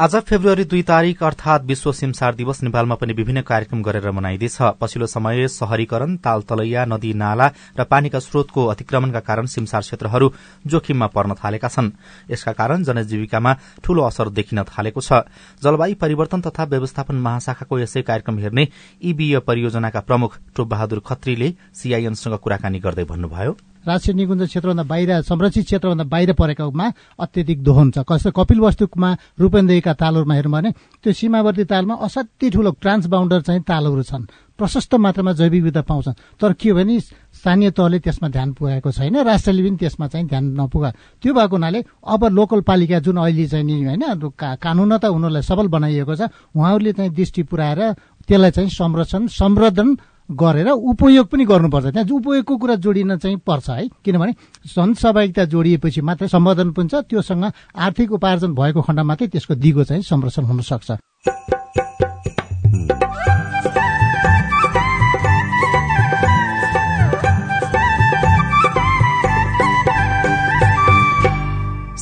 आज 0.00 0.14
फेब्रुअरी 0.18 0.64
दुई 0.64 0.82
तारीक 0.82 1.22
अर्थात 1.22 1.62
विश्व 1.62 1.90
सिमसार 1.92 2.34
दिवस 2.34 2.62
नेपालमा 2.62 2.94
पनि 2.94 3.12
विभिन्न 3.12 3.40
कार्यक्रम 3.42 3.82
गरेर 3.82 4.10
मनाइँदैछ। 4.10 4.56
पछिल्लो 4.80 5.06
समय 5.06 5.48
शहरीकरण 5.48 6.16
ताल 6.16 6.42
तलैया 6.48 6.84
नदी 6.84 7.12
नाला 7.14 7.46
र 7.76 7.84
पानीका 7.84 8.18
स्रोतको 8.18 8.64
अतिक्रमणका 8.66 9.20
कारण 9.20 9.46
सिमसार 9.46 9.80
क्षेत्रहरू 9.80 10.32
जोखिममा 10.66 11.06
पर्न 11.06 11.34
थालेका 11.34 11.68
छन्। 11.68 11.90
यसका 12.30 12.52
कारण 12.52 12.84
जनजीविकामा 12.84 13.52
ठूलो 13.84 14.02
असर 14.02 14.28
देखिन 14.32 14.62
थालेको 14.64 15.00
छ। 15.00 15.28
जलवायु 15.62 15.96
परिवर्तन 16.00 16.40
तथा 16.40 16.64
व्यवस्थापन 16.64 17.16
महाशाखाको 17.20 17.78
यसै 17.78 18.02
कार्यक्रम 18.02 18.38
हेर्ने 18.38 18.68
ईबीए 19.02 19.38
परियोजनाका 19.44 20.00
प्रमुख 20.00 20.38
टोप 20.56 20.68
बहादुर 20.68 21.02
खत्रीले 21.04 21.52
सीआईएनसँग 21.74 22.38
कुराकानी 22.40 22.78
गर्दै 22.80 23.04
भन्नुभयो। 23.04 23.56
राष्ट्रिय 23.86 24.14
निकुञ्ज 24.16 24.42
क्षेत्रभन्दा 24.46 24.82
बाहिर 24.82 25.10
संरक्षित 25.22 25.64
क्षेत्रभन्दा 25.64 26.04
बाहिर 26.04 26.32
परेकामा 26.32 26.86
अत्यधिक 27.18 27.62
दोहन 27.62 27.90
छ 27.90 28.04
कस्तो 28.08 28.30
कपिल 28.30 28.60
वस्तुमा 28.60 29.10
रूपेन्देहीका 29.40 29.92
तालहरूमा 29.94 30.34
हेर्नु 30.34 30.52
भने 30.52 30.70
त्यो 31.02 31.12
सीमावर्ती 31.12 31.64
तालमा 31.66 31.94
असाध्यै 32.06 32.50
ठूलो 32.50 32.70
ट्रान्स 32.82 33.06
बााउन्डर 33.06 33.40
चाहिँ 33.42 33.62
तालहरू 33.62 34.02
छन्। 34.02 34.24
प्रशस्त 34.58 34.94
मात्रामा 34.94 35.32
जैविक 35.32 35.62
विविधता 35.62 35.82
पाउँछन्। 35.82 36.14
तर 36.38 36.52
के 36.54 36.70
हो 36.70 36.76
भने 36.76 37.00
स्थानीय 37.00 37.70
तहले 37.74 37.98
त्यसमा 37.98 38.28
ध्यान 38.28 38.52
पुगाएको 38.54 38.90
छैन 38.92 39.16
राष्ट्रले 39.26 39.62
पनि 39.62 39.76
त्यसमा 39.76 40.06
चाहिँ 40.06 40.26
ध्यान 40.28 40.44
नपुगा। 40.60 40.90
त्यो 41.22 41.32
भएको 41.34 41.56
हुनाले 41.56 41.80
अब 42.06 42.24
लोकल 42.30 42.60
पालिका 42.62 42.98
जुन 43.02 43.16
अहिले 43.16 43.46
चाहिँ 43.48 43.64
नि 43.66 43.82
होइन 43.82 44.30
कानून 44.38 44.92
त 44.98 45.04
उनीहरूलाई 45.10 45.42
सबल 45.42 45.66
बनाइएको 45.66 46.14
छ 46.14 46.22
उहाँहरूले 46.54 46.92
चाहिँ 46.92 47.10
दृष्टि 47.10 47.42
पुऱ्याएर 47.50 47.80
त्यसलाई 48.28 48.50
चाहिँ 48.50 48.70
संरक्षण 48.70 49.26
सम्वर्धन 49.26 49.88
गरेर 50.28 50.68
उपयोग 50.68 51.26
पनि 51.26 51.44
गर्नुपर्छ। 51.44 51.86
त्यहाँ 51.92 52.08
उपयोगको 52.08 52.56
कुरा 52.56 52.74
जोडिन 52.74 53.16
चाहिँ 53.18 53.36
पर्छ 53.46 53.70
है। 53.70 53.88
किनभने 54.04 54.32
जनसहभागिता 54.74 55.44
जोडिएपछि 55.44 56.00
मात्रै 56.00 56.28
सम्बोधन 56.28 56.70
पनि 56.72 56.88
छ 56.88 56.94
त्योसँग 56.94 57.44
आर्थिक 57.76 58.12
उपार्जन 58.12 58.54
भएको 58.54 58.80
खण्ड 58.82 59.00
मात्रै 59.00 59.28
त्यसको 59.28 59.54
दिगो 59.54 59.84
चाहिँ 59.84 60.02
संरक्षण 60.02 60.44
हुन 60.44 60.60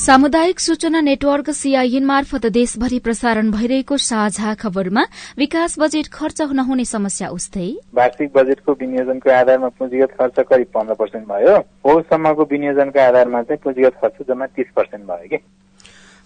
सामुदायिक 0.01 0.61
सूचना 0.61 1.01
नेटवर्क 1.01 1.49
सीआईएन 1.53 2.05
मार्फत 2.05 2.47
देशभरि 2.49 2.99
प्रसारण 2.99 3.51
भइरहेको 3.53 3.97
साझा 4.01 4.53
खबरमा 4.55 5.03
विकास 5.39 5.79
बजेट 5.79 6.07
खर्च 6.09 6.41
नहुने 6.53 6.85
समस्या 6.87 7.29
उस्तै। 7.29 7.69
वार्षिक 7.95 8.33
बजेटको 8.33 8.73
विनियोजनको 8.81 9.31
आधारमा 9.31 9.69
पुँजीगत 9.77 10.17
खर्च 10.19 10.47
करिब 10.49 10.67
पन्ध्र 10.75 10.95
पर्सेन्ट 10.95 11.27
भयो। 11.29 11.59
पौषसम्मको 11.85 12.45
विनियोजनको 12.53 13.01
आधारमा 13.01 13.43
चाहिँ 13.43 13.61
पुँजीगत 13.61 14.01
खर्च 14.01 14.25
जम्मा 14.29 14.47
तीस 14.49 14.73
पर्सेन्ट 14.77 15.05
भयो 15.05 15.29
कि। 15.29 15.39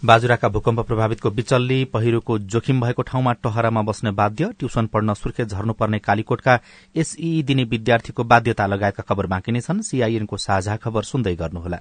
बाजुराका 0.02 0.48
भूकम्प 0.54 0.80
प्रभावितको 0.86 1.30
बिचल्ली 1.32 1.84
पहिरोको 1.90 2.38
जोखिम 2.54 2.80
भएको 2.80 3.02
ठाउँमा 3.02 3.32
टहरामा 3.42 3.82
बस्ने 3.82 4.10
बाध्य 4.14 4.52
ट्युसन 4.58 4.86
पढ्न 4.86 5.14
सुर्खेत 5.14 5.48
झर्नुपर्ने 5.48 5.98
कालीकोटका 5.98 6.58
एसई 6.94 7.42
दिने 7.42 7.64
विद्यार्थीको 7.66 8.24
बाध्यता 8.24 8.66
लगायतका 8.66 9.02
खबर 9.08 9.26
बाँकी 9.26 9.52
नै 9.52 9.60
छन्। 9.60 9.82
सीआईएनको 9.82 10.36
साझा 10.38 10.76
खबर 10.76 11.02
सुन्दै 11.02 11.34
गर्नुहोला। 11.34 11.80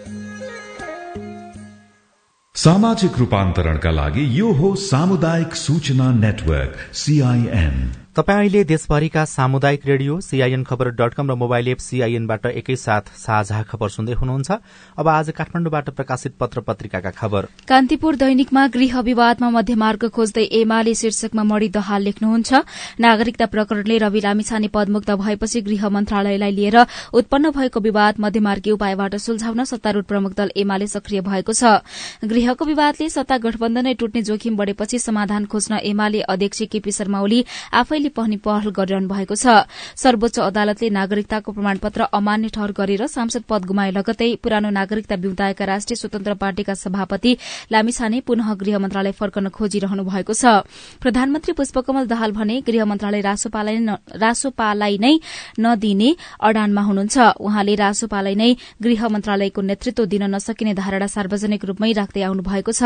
सामाजिक 2.55 3.17
रूपांतरण 3.17 3.77
का 3.77 3.91
लागि 3.91 4.25
यो 4.39 4.51
हो 4.51 4.73
सामुदायिक 4.75 5.53
सूचना 5.55 6.11
नेटवर्क 6.11 6.75
सीआईएन 6.93 7.77
तपाईँ 8.15 8.37
अहिले 8.37 8.63
देशभरिका 8.67 9.23
सामुदायिक 9.25 9.85
radio 9.85 10.19
CIN 10.19 10.63
Khabar 10.67 10.89
dot 10.91 11.13
com 11.13 11.29
र 11.31 11.35
मोबाइल 11.35 11.67
एप 11.67 11.77
सीआईएनबाट 11.79 12.45
एकैसाथ 12.45 13.07
साझा 13.17 13.61
खबर 13.63 13.89
सुन्दै 13.89 14.13
हुनुहुन्छ। 14.13 14.51
अब 14.99 15.07
आज 15.07 15.29
काठमाडौँबाट 15.31 15.89
प्रकाशित 15.89 16.35
पत्र 16.35 16.59
पत्रिकाका 16.59 17.11
खबर। 17.11 17.47
कान्तिपुर 17.63 18.15
दैनिकमा 18.15 18.65
गृह 18.67 18.99
विवादमा 18.99 19.49
मध्यमार्ग 19.49 20.03
खोज्दै 20.11 20.43
एमाले 20.43 20.93
शीर्षकमा 20.93 21.43
मणि 21.43 21.69
दहाल 21.71 22.01
लेख्नुहुन्छ। 22.03 22.51
नागरिकता 22.99 23.45
प्रकरणले 23.47 23.97
रवि 24.03 24.19
लामिछाने 24.19 24.67
पदमुक्त 24.67 25.11
भएपछि 25.15 25.61
गृह 25.61 25.87
मन्त्रालयलाई 25.89 26.51
लिएर 26.51 26.77
उत्पन्न 27.15 27.51
भएको 27.55 27.79
विवाद 27.79 28.19
मध्यमार्गी 28.19 28.71
उपायबाट 28.71 29.15
सुल्झाउन 29.23 29.63
सत्तारूढ़ 29.63 30.05
प्रमुख 30.11 30.35
दल 30.35 30.51
एमाले 30.57 30.87
सक्रिय 30.89 31.21
भएको 31.21 31.53
छ। 31.53 31.79
गृहको 32.27 32.65
विवादले 32.65 33.09
सत्ता 33.09 33.37
गठबन्धनै 33.39 33.93
टुट्ने 33.95 34.21
जोखिम 34.27 34.57
बढ़ेपछि 34.57 34.99
समाधान 34.99 35.45
खोज्न 35.47 35.79
एमाले 35.85 36.27
अध्यक्ष 36.27 36.61
केपी 36.67 36.91
शर्मा 36.91 37.21
ओली 37.21 37.43
आफै 37.71 37.99
सबैले 38.01 38.09
पनि 38.17 38.37
पहल 38.41 38.69
गरिरहनु 38.71 39.07
भएको 39.07 39.35
छ। 39.35 39.69
सर्वोच्च 39.93 40.39
अदालतले 40.41 40.89
नागरिकताको 40.89 41.51
प्रमाणपत्र 41.53 42.01
अमान्य 42.09 42.49
ठहर 42.49 42.71
गरेर 42.73 43.05
सांसद 43.07 43.43
पद 43.45 43.61
गुमाए 43.69 43.91
लगतै 43.93 44.41
पुरानो 44.41 44.69
नागरिकता 44.69 45.15
बिउताएका 45.21 45.65
राष्ट्रिय 45.65 45.97
स्वतन्त्र 46.01 46.33
पार्टीका 46.33 46.73
सभापति 46.73 47.31
लामिछाने 47.71 48.19
पुनः 48.25 48.53
गृह 48.57 48.79
मन्त्रालय 48.81 49.11
फर्कन 49.13 49.49
खोजिरहनु 49.53 50.03
भएको 50.03 50.33
छ। 50.33 50.65
प्रधानमन्त्री 50.97 51.53
पुष्पकमल 51.53 52.05
दाहाल 52.07 52.31
भने 52.31 52.55
गृह 52.65 52.85
मन्त्रालय 52.85 53.21
रासोपालाई 53.21 54.97
नै 54.97 55.13
नदिने 55.59 56.09
अडानमा 56.41 56.81
हुनुहुन्छ। 56.81 57.17
उहाँले 57.37 57.75
रासोपालाई 57.75 58.35
नै 58.35 58.49
गृह 58.81 59.01
मन्त्रालयको 59.13 59.61
नेतृत्व 59.61 60.05
दिन 60.05 60.23
नसकिने 60.33 60.73
धारणा 60.73 61.07
सार्वजनिक 61.07 61.65
रूपमै 61.69 61.91
राख्दै 61.93 62.21
आउनु 62.25 62.41
भएको 62.41 62.71
छ। 62.73 62.81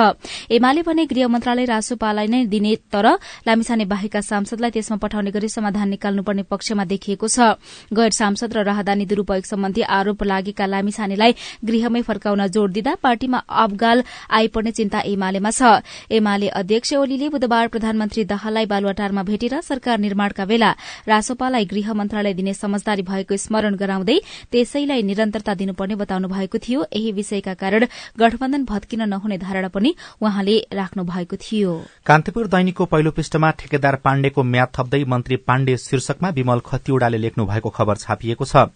एमाले 0.51 0.81
भने 0.83 1.05
गृह 1.07 1.27
मन्त्रालय 1.31 1.65
रासोपालाई 1.65 2.27
नै 2.27 2.43
दिने 2.51 2.75
तर 2.91 3.05
लामिछाने 3.47 3.85
बाहेकका 3.85 4.21
सांसदलाई 4.21 4.71
त्यसमा 4.75 4.97
पठाउने 5.05 5.31
गरी 5.31 5.49
समाधान 5.49 5.89
निकाल्नुपर्ने 5.89 6.43
पक्षमा 6.49 6.83
देखिएको 6.85 7.27
छ। 7.27 7.39
गैर 7.93 8.11
सांसद 8.11 8.53
र 8.53 8.63
राहदानी 8.65 9.05
दुरूपयोग 9.05 9.45
सम्बन्धी 9.45 9.81
आरोप 9.93 10.23
लागेका 10.25 10.65
लामिछानेलाई 10.65 11.31
गृहमै 11.63 12.01
फर्काउन 12.01 12.47
जोड़ 12.49 12.71
दिँदा 12.71 12.93
पार्टीमा 13.03 13.37
अबगाल 13.63 14.03
आइपर्ने 14.31 14.71
चिन्ता 14.71 14.99
एमालेमा 15.05 15.51
छ। 15.51 15.85
एमाले 16.11 16.47
अध्यक्ष 16.55 16.93
ओलीले 16.95 17.29
बुधबार 17.29 17.67
प्रधानमन्त्री 17.67 18.23
दाहाललाई 18.25 18.65
बालुवाटारमा 18.65 19.23
भेटेर 19.23 19.59
सरकार 19.61 19.99
निर्माणका 19.99 20.45
बेला 20.45 20.71
रासोपालाई 21.07 21.65
गृह 21.65 21.93
मन्त्रालय 21.93 22.33
दिने 22.33 22.53
समझदारी 22.55 23.01
भएको 23.03 23.37
स्मरण 23.37 23.75
गराउँदै 23.75 24.17
त्यसैलाई 24.51 25.01
निरन्तरता 25.03 25.53
दिनुपर्ने 25.55 25.95
बताउनु 25.95 26.27
भएको 26.27 26.57
थियो। 26.57 26.85
यही 26.85 27.11
विषयका 27.11 27.53
कारण 27.55 27.85
गठबन्धन 28.19 28.63
भत्किन 28.65 29.01
नहुने 29.09 29.37
धारणा 29.37 29.67
पनि 29.69 29.93
उहाँले 30.21 30.55
राख्नु 30.73 31.03
भएको 31.05 31.35
थियो। 31.37 31.73
कान्तिपुर 32.05 32.47
दैनिकको 32.47 32.85
पहिलो 32.85 33.11
पृष्ठमा 33.11 33.51
ठेकेदार 33.59 33.95
पाण्डेको 34.05 34.43
म्याद 34.45 34.69
गर्दै 34.95 35.09
मन्त्री 35.09 35.35
पाण्डे 35.37 35.75
शीर्षकमा 35.77 36.29
विमल 36.29 36.59
खतिवड़ाले 36.65 37.17
लेख्नु 37.17 37.45
भएको 37.45 37.69
खबर 37.69 37.95
छापिएको 37.97 38.45
छ। 38.45 38.71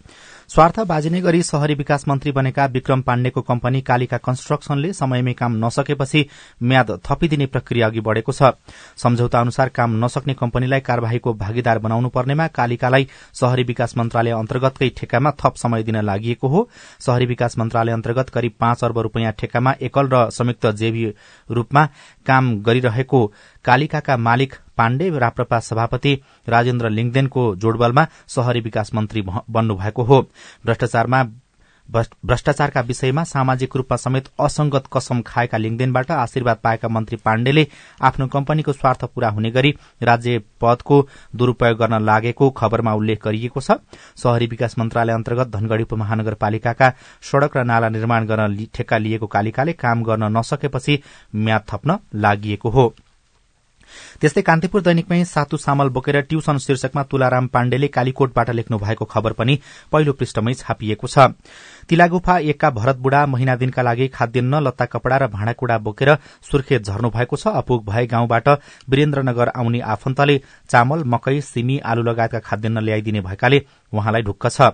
स्वार्थ 0.50 0.80
बाजिने 0.82 1.20
गरी 1.20 1.42
शहरी 1.42 1.74
विकास 1.74 2.04
मन्त्री 2.08 2.32
बनेका 2.32 2.64
विक्रम 2.66 3.00
पाण्डेको 3.02 3.40
कम्पनी 3.40 3.80
कालिका 3.80 4.18
कन्स्ट्रक्सनले 4.18 4.92
समयमै 4.92 5.32
काम 5.32 5.56
नसकेपछि 5.64 6.20
म्याद 6.62 6.90
थपिदिने 7.00 7.46
प्रक्रिया 7.46 7.86
अघि 7.86 8.00
बढ़ेको 8.00 8.32
छ। 8.32 8.52
सम्झौता 8.96 9.40
अनुसार 9.40 9.68
काम 9.70 10.04
नसक्ने 10.04 10.34
कम्पनीलाई 10.34 10.80
कार्यवाहीको 10.80 11.34
भागीदार 11.34 11.78
बनाउनु 11.78 12.08
पर्नेमा 12.08 12.46
कालिकालाई 12.50 13.08
शहरी 13.40 13.62
विकास 13.62 13.96
मन्त्रालय 13.96 14.30
अन्तर्गतकै 14.32 14.88
ठेकामा 14.98 15.30
थप 15.40 15.54
समय 15.56 15.82
दिन 15.82 16.00
लागि 16.02 16.36
हो। 16.42 16.68
शहरी 17.00 17.26
विकास 17.26 17.58
मन्त्रालय 17.58 17.92
अन्तर्गत 17.92 18.28
करिब 18.30 18.52
पाँच 18.60 18.84
अर्ब 18.84 18.98
रूपियाँ 19.00 19.32
ठेकामा 19.38 19.74
एकल 19.80 20.08
र 20.12 20.28
संयुक्त 20.30 20.66
जेवी 20.76 21.06
रूपमा 21.48 21.86
काम 22.26 22.54
गरिरहेको 22.62 23.20
कालिकाका 23.64 24.16
मालिक 24.18 24.54
पाण्डे 24.76 25.10
राप्रपा 25.18 25.58
सभापति 25.60 26.14
राजेन्द्र 26.48 26.90
लिङदेनको 26.90 27.54
जोडबलमा 27.56 28.06
शहरी 28.28 28.60
विकास 28.60 28.94
मन्त्री 28.94 29.22
बन्नुभएको 29.22 30.02
हो। 30.02 30.22
भ्रष्टाचारमा 30.64 31.24
भ्रष्टाचारका 31.88 32.80
विषयमा 32.80 33.22
सामाजिक 33.24 33.74
रूपमा 33.76 33.96
समेत 33.96 34.28
असंगत 34.40 34.84
कसम 34.92 35.20
खाएका 35.26 35.58
लिङदेनबाट 35.58 36.10
आशीर्वाद 36.12 36.58
पाएका 36.64 36.88
मन्त्री 36.88 37.16
पाण्डेले 37.16 37.66
आफ्नो 38.00 38.26
कम्पनीको 38.26 38.72
स्वार्थ 38.72 39.04
पूरा 39.04 39.28
हुने 39.28 39.50
गरी 39.50 39.74
राज्य 40.02 40.38
पदको 40.60 41.00
दुरूपयोग 41.34 41.78
गर्न 41.78 42.02
लागेको 42.04 42.50
खबरमा 42.52 42.94
उल्लेख 42.94 43.24
गरिएको 43.24 43.60
छ। 43.60 43.78
शहरी 44.16 44.46
विकास 44.46 44.78
मन्त्रालय 44.78 45.12
अन्तर्गत 45.12 45.48
धनगढ़ी 45.50 45.82
उपमहानगरपालिकाका 45.82 46.92
सड़क 47.22 47.56
र 47.56 47.64
नाला 47.64 47.88
निर्माण 47.90 48.26
गर्न 48.26 48.66
ठेक्का 48.74 48.98
लिएको 48.98 49.26
कालिकाले 49.26 49.72
काम 49.74 50.02
गर्न 50.04 50.36
नसकेपछि 50.38 51.02
म्याद 51.34 51.64
थप्न 51.70 51.98
लागि 52.14 52.58
हो। 52.64 52.92
त्यस्तै 54.20 54.42
कान्तिपुर 54.42 54.80
दैनिकमै 54.82 55.24
सातु 55.26 55.56
सामल 55.56 55.88
बोकेर 55.90 56.20
ट्युसन 56.22 56.58
शीर्षकमा 56.58 57.02
तुलाराम 57.10 57.46
पाण्डेले 57.48 57.88
कालीकोटबाट 57.88 58.50
लेख्नु 58.50 58.78
भएको 58.78 59.04
खबर 59.06 59.32
पनि 59.32 59.58
पहिलो 59.92 60.12
पृष्ठमै 60.12 60.54
छापिएको 60.54 61.06
छ। 61.06 61.34
तिलागुफा 61.88 62.38
एकका 62.46 62.70
भरत 62.70 62.96
बुढा 62.98 63.24
महिना 63.26 63.56
दिनका 63.56 63.82
लागि 63.82 64.08
खाद्यान्न 64.08 64.60
लत्ता 64.60 64.84
कपड़ा 64.86 65.16
र 65.16 65.26
भाँडाकुड़ा 65.28 65.78
बोकेर 65.80 66.14
सुर्खेत 66.42 66.84
झर्नु 66.84 67.10
भएको 67.10 67.36
छ। 67.36 67.46
अपुग 67.60 67.84
भए 67.84 68.06
गाउँबाट 68.06 68.48
वीरेन्द्रनगर 68.88 69.48
आउने 69.50 69.80
आफन्तले 69.90 70.38
चामल 70.70 71.04
मकै 71.06 71.40
सिमी 71.42 71.78
आलु 71.84 72.02
लगायतका 72.02 72.38
खाद्यान्न 72.40 72.78
ल्याइदिने 72.80 73.20
भएकाले 73.20 73.62
उहाँलाई 73.92 74.22
ढुक्क 74.22 74.46
छ। 74.48 74.70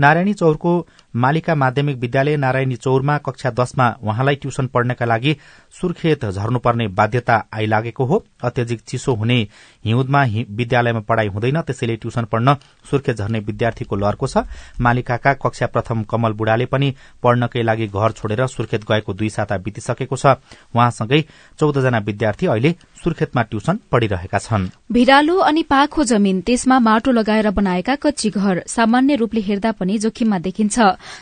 नारायणी 0.00 0.34
चौरको 0.34 0.72
मालिका 1.14 1.54
माध्यमिक 1.54 1.96
विद्यालय 1.98 2.36
नारायणी 2.36 2.76
चौरमा 2.76 3.16
कक्षा 3.18 3.50
दशमा 3.50 3.86
उहाँलाई 4.02 4.36
ट्युसन 4.36 4.66
पढ्नका 4.66 5.06
लागि 5.06 5.36
सुर्खेत 5.72 6.24
झर्नुपर्ने 6.24 6.86
बाध्यता 6.90 7.34
आइलागेको 7.54 8.04
हो। 8.04 8.24
अत्यधिक 8.44 8.80
चिसो 8.80 9.14
हुने 9.14 9.36
हिउँदमा 9.84 10.22
विद्यालयमा 10.50 11.00
पढ़ाई 11.00 11.28
हुँदैन। 11.28 11.60
त्यसैले 11.62 11.96
ट्युसन 11.96 12.24
पढ्न 12.24 12.54
सुर्खेत 12.90 13.16
झर्ने 13.16 13.38
विद्यार्थीको 13.40 13.96
लहरको 13.96 14.26
छ। 14.26 14.44
मालिकाका 14.80 15.32
कक्षा 15.36 15.66
प्रथम 15.66 16.02
कमल 16.10 16.32
बुढाले 16.32 16.66
पनि 16.66 16.94
पढ्नकै 17.22 17.62
लागि 17.62 17.86
घर 17.88 18.12
छोडेर 18.12 18.46
सुर्खेत 18.48 18.84
गएको 18.84 19.12
दुई 19.14 19.28
साता 19.30 19.58
बितिसकेको 19.58 20.16
छ। 20.16 20.26
उहाँसँगै 20.74 21.20
चौधजना 21.58 21.98
विद्यार्थी 22.00 22.46
अहिले 22.46 22.74
सुर्खेतमा 23.04 23.42
ट्युसन 23.42 23.78
पढ़िरहेका 23.92 24.38
छन्। 24.38 24.68
भिरालो 24.92 25.36
अनि 25.40 25.62
पाखो 25.62 26.04
जमीन 26.04 26.40
त्यसमा 26.40 26.78
माटो 26.80 27.10
लगाएर 27.12 27.50
बनाएका 27.50 27.94
कच्ची 27.96 28.30
घर 28.30 28.62
सामान्य 28.66 29.16
रूपले 29.16 29.40
हेर्दा 29.40 29.72
पनि 29.72 29.98
जोखिममा 29.98 30.38
देखिन्छ। 30.40 30.78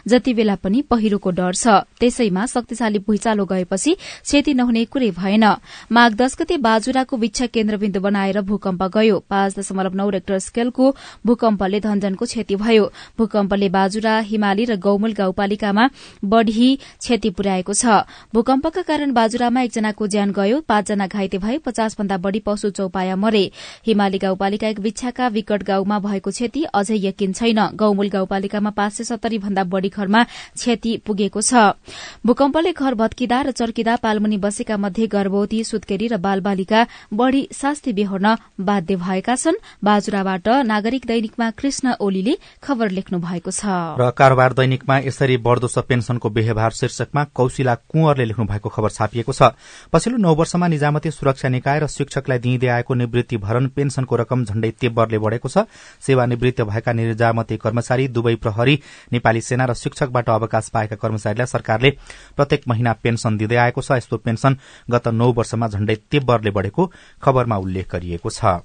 जति 0.08 0.34
बेला 0.34 0.54
पनि 0.56 0.82
पहिरोको 0.82 1.30
डर 1.30 1.52
छ। 1.54 1.84
त्यसैमा 2.00 2.46
शक्तिशाली 2.48 2.98
भुइँचालो 2.98 3.44
गएपछि 3.44 3.96
क्षति 4.38 4.54
नहुने 4.54 4.84
कुरै 4.86 5.10
भएन। 5.10 5.44
माघ 5.90 6.12
दश 6.14 6.36
गते 6.38 6.56
बाजुराको 6.62 7.16
विच्छा 7.18 7.46
केन्द्रबिन्दु 7.48 8.00
बनाएर 8.00 8.40
भूकम्प 8.40 8.82
गयो। 8.94 9.18
पाँच 9.26 9.58
दशमलव 9.58 9.94
नौ 9.98 10.08
रेक्टर 10.10 10.38
स्केलको 10.38 10.94
भूकम्पले 11.26 11.80
धनजनको 11.82 12.24
क्षति 12.24 12.56
भयो। 12.56 12.84
भूकम्पले 13.18 13.68
बाजुरा 13.68 14.18
हिमाली 14.22 14.64
र 14.64 14.76
गौमूल 14.78 15.12
गाउँपालिकामा 15.12 15.88
बढ़ी 16.22 16.68
क्षति 16.78 17.30
पुर्याएको 17.30 17.74
छ। 17.74 18.06
भूकम्पका 18.30 18.82
कारण 18.86 19.12
बाजुरामा 19.12 19.60
एकजनाको 19.60 20.06
ज्यान 20.06 20.30
गयो। 20.30 20.60
पाँचजना 20.62 21.06
घाइते 21.08 21.38
भए 21.38 21.58
पचास 21.58 21.98
भन्दा 21.98 22.16
बढ़ी 22.18 22.40
पशु 22.46 22.70
चौपाया 22.70 23.16
मरे। 23.18 23.42
हिमाली 23.86 24.18
गाउँपालिका 24.18 24.68
एक 24.68 24.78
विच्छाका 24.78 25.28
विकट 25.34 25.62
गाउँमा 25.64 25.98
भएको 25.98 26.30
क्षति 26.30 26.62
अझै 26.70 27.00
यकिन 27.00 27.32
छैन। 27.32 27.60
गौमूल 27.74 28.08
गाउँपालिकामा 28.08 28.70
पाँच 28.70 28.92
सय 28.92 29.04
सत्तरी 29.04 29.38
भन्दा 29.40 29.64
बढ़ी 29.66 29.88
घरमा 29.90 30.22
क्षति 30.22 30.96
पुगेको 31.06 31.42
छ। 31.42 31.74
भूकम्पले 32.22 32.72
घर 32.72 32.94
भत्किँदा 32.94 33.42
र 33.42 33.50
चर्किँदा 33.50 33.96
पालमुनि 33.98 34.27
बसेका 34.36 34.76
मध्ये 34.76 35.06
गर्भवती 35.08 35.62
सुत्केरी 35.64 36.06
र 36.08 36.16
बालबालिका 36.18 36.86
बढ़ी 37.12 37.48
शास्ति 37.52 37.92
बेहोर्न 37.92 38.36
बाध्य 38.60 38.96
भएका 38.96 39.34
छन्। 39.34 39.56
बाजुराबाट 39.80 40.48
नागरिक 40.66 41.06
दैनिकमा 41.06 41.50
कृष्ण 41.50 41.94
ओलीले 41.96 42.36
खबर 42.62 42.90
लेख्नु 42.90 43.18
भएको 43.18 43.50
छ। 43.50 43.64
र 43.96 44.10
कारोबार 44.12 44.52
दैनिकमा 44.52 44.98
यसरी 45.08 45.36
बढ़दो 45.38 45.68
छ 45.68 45.78
पेन्सनको 45.80 46.28
व्यवहार 46.28 46.72
शीर्षकमा 46.72 47.24
कौशिला 47.32 47.74
कुंवरले 47.88 48.24
लेख्नु 48.24 48.44
भएको 48.44 48.68
खबर 48.68 48.90
छापिएको 48.90 49.32
छ। 49.32 49.54
पछिल्लो 49.92 50.18
नौ 50.18 50.34
वर्षमा 50.34 50.66
निजामती 50.68 51.10
सुरक्षा 51.10 51.48
निकाय 51.48 51.78
र 51.80 51.86
शिक्षकलाई 51.88 52.38
दिइँदै 52.38 52.68
आएको 52.68 52.94
निवृत्ति 52.94 53.36
भरण 53.38 53.66
पेन्सनको 53.70 54.16
रकम 54.18 54.44
झण्डै 54.44 54.70
तेब्बरले 54.80 55.18
बढ़ेको 55.18 55.48
छ। 55.48 55.64
सेवानिवृत्त 56.02 56.60
भएका 56.62 56.92
निजामती 56.92 57.56
कर्मचारी 57.56 58.08
दुवै 58.10 58.34
प्रहरी 58.36 58.74
नेपाली 59.12 59.40
सेना 59.40 59.64
र 59.64 59.74
शिक्षकबाट 59.74 60.28
अवकाश 60.28 60.68
पाएका 60.68 60.96
कर्मचारीलाई 60.98 61.46
सरकारले 61.46 61.90
प्रत्येक 62.36 62.68
महिना 62.68 62.92
पेन्सन 62.92 63.36
दिँदै 63.38 63.56
आएको 63.56 63.80
छ। 63.80 63.92
यस्तो 63.98 64.16
पेन्सन 64.18 64.56
गत 64.90 65.08
नौ 65.08 65.32
वर्षमा 65.32 65.68
झण्डै 65.68 65.96
तेब्बरले 66.10 66.50
बढ़ेको 66.50 66.92
खबरमा 67.22 67.56
उल्लेख 67.56 67.86
गरिएको 67.92 68.30
छ। 68.30 68.60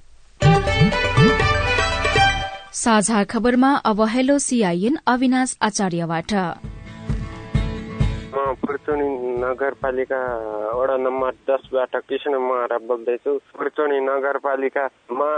साझा 2.73 3.23
खबरमा 3.23 3.73
अब 3.85 4.01
हेलो 4.01 4.37
सीआईएन 4.39 4.97
अविनाश 5.07 5.57
आचार्यबाट। 5.61 6.33
खुर्चुनी 8.33 9.07
नगरपालिका 9.41 10.19
वडा 10.73 10.95
नम्बर 10.97 11.31
दसबाट 11.49 11.95
कृष्ण 12.09 12.37
महरा 12.41 12.77
बोल्दैछु। 12.89 13.31
खुर्चुनी 13.57 13.99
नगरपालिकामा 14.01 15.29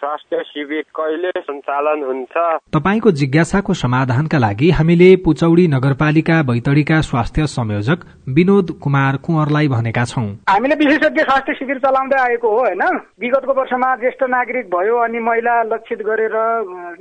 स्वास्थ्य 0.00 0.42
शिविर 0.42 0.84
कहिले 0.96 1.30
सञ्चालन 1.40 2.02
हुन्छ? 2.04 2.34
तपाईँको 2.72 3.10
जिज्ञासाको 3.20 3.72
समाधानका 3.74 4.38
लागि 4.38 4.70
हामीले 4.70 5.08
पुचौडी 5.24 5.66
नगरपालिका 5.68 6.36
बैतडीका 6.42 7.00
स्वास्थ्य 7.00 7.46
संयोजक 7.52 7.98
विनोद 8.28 8.70
कुमार 8.82 9.16
कुँवरलाई 9.24 9.68
भनेका 9.68 10.04
छौँ। 10.04 10.28
हामीले 10.48 10.74
विशेषज्ञ 10.80 11.22
स्वास्थ्य 11.22 11.52
शिविर 11.52 11.78
चलाउँदै 11.84 12.20
आएको 12.22 12.48
हो 12.48 12.58
होइन? 12.58 12.82
विगतको 13.20 13.52
वर्षमा 13.52 13.94
ज्येष्ठ 14.00 14.22
नागरिक 14.30 14.66
भयो 14.72 14.96
अनि 15.04 15.20
महिला 15.20 15.54
लक्षित 15.68 16.00
गरेर 16.08 16.36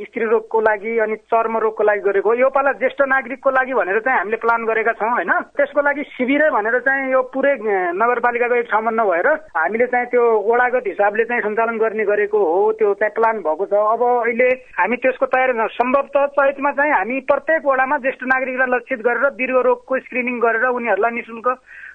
स्त्री 0.03 0.25
रोगको 0.25 0.59
लागि 0.61 0.97
अनि 0.99 1.15
चर्म 1.31 1.57
रोगको 1.57 1.83
लागि 1.83 2.01
गरेको 2.09 2.33
यो 2.35 2.49
पाला 2.51 2.71
ज्येष्ठ 2.83 3.01
नागरिकको 3.07 3.49
लागि 3.49 3.73
भनेर 3.73 3.99
चाहिँ 3.99 4.17
हामीले 4.17 4.37
प्लान 4.43 4.65
गरेका 4.65 4.93
छौँ 4.99 5.19
होइन? 5.21 5.41
त्यसको 5.57 5.81
लागि 5.81 6.03
शिविरै 6.17 6.49
भनेर 6.49 6.77
चाहिँ 6.81 7.11
यो 7.11 7.21
पुरै 7.33 7.53
नगरपालिकाको 7.93 8.55
एक 8.55 8.69
ठाउँमा 8.71 8.91
नभएर 8.91 9.27
हामीले 9.53 9.85
चाहिँ 9.85 10.07
त्यो 10.09 10.23
वडागत 10.49 10.87
हिसाबले 10.87 11.23
चाहिँ 11.25 11.41
सञ्चालन 11.41 11.77
गर्ने 11.77 12.05
गरेको 12.05 12.39
हो 12.41 12.71
त्यो 12.81 12.93
चाहिँ 12.97 13.13
प्लान 13.13 13.41
भएको 13.45 13.65
छ। 13.65 13.73
अब 13.73 14.01
अहिले 14.01 14.49
हामी 14.79 14.95
त्यसको 14.97 15.25
तयारी 15.25 15.53
सम्भवतः 15.77 16.25
चैतमा 16.37 16.71
चाहिँ 16.71 16.93
हामी 16.93 17.19
प्रत्येक 17.29 17.61
वडामा 17.65 17.97
ज्येष्ठ 18.01 18.21
नागरिकलाई 18.33 18.73
लक्षित 18.73 18.99
गरेर 19.05 19.29
दीर्घ 19.37 19.57
रोगको 19.61 19.99
स्क्रिनिङ 19.99 20.39
गरेर 20.39 20.65
उनीहरूलाई 20.73 21.11
निशुल्क 21.11 21.47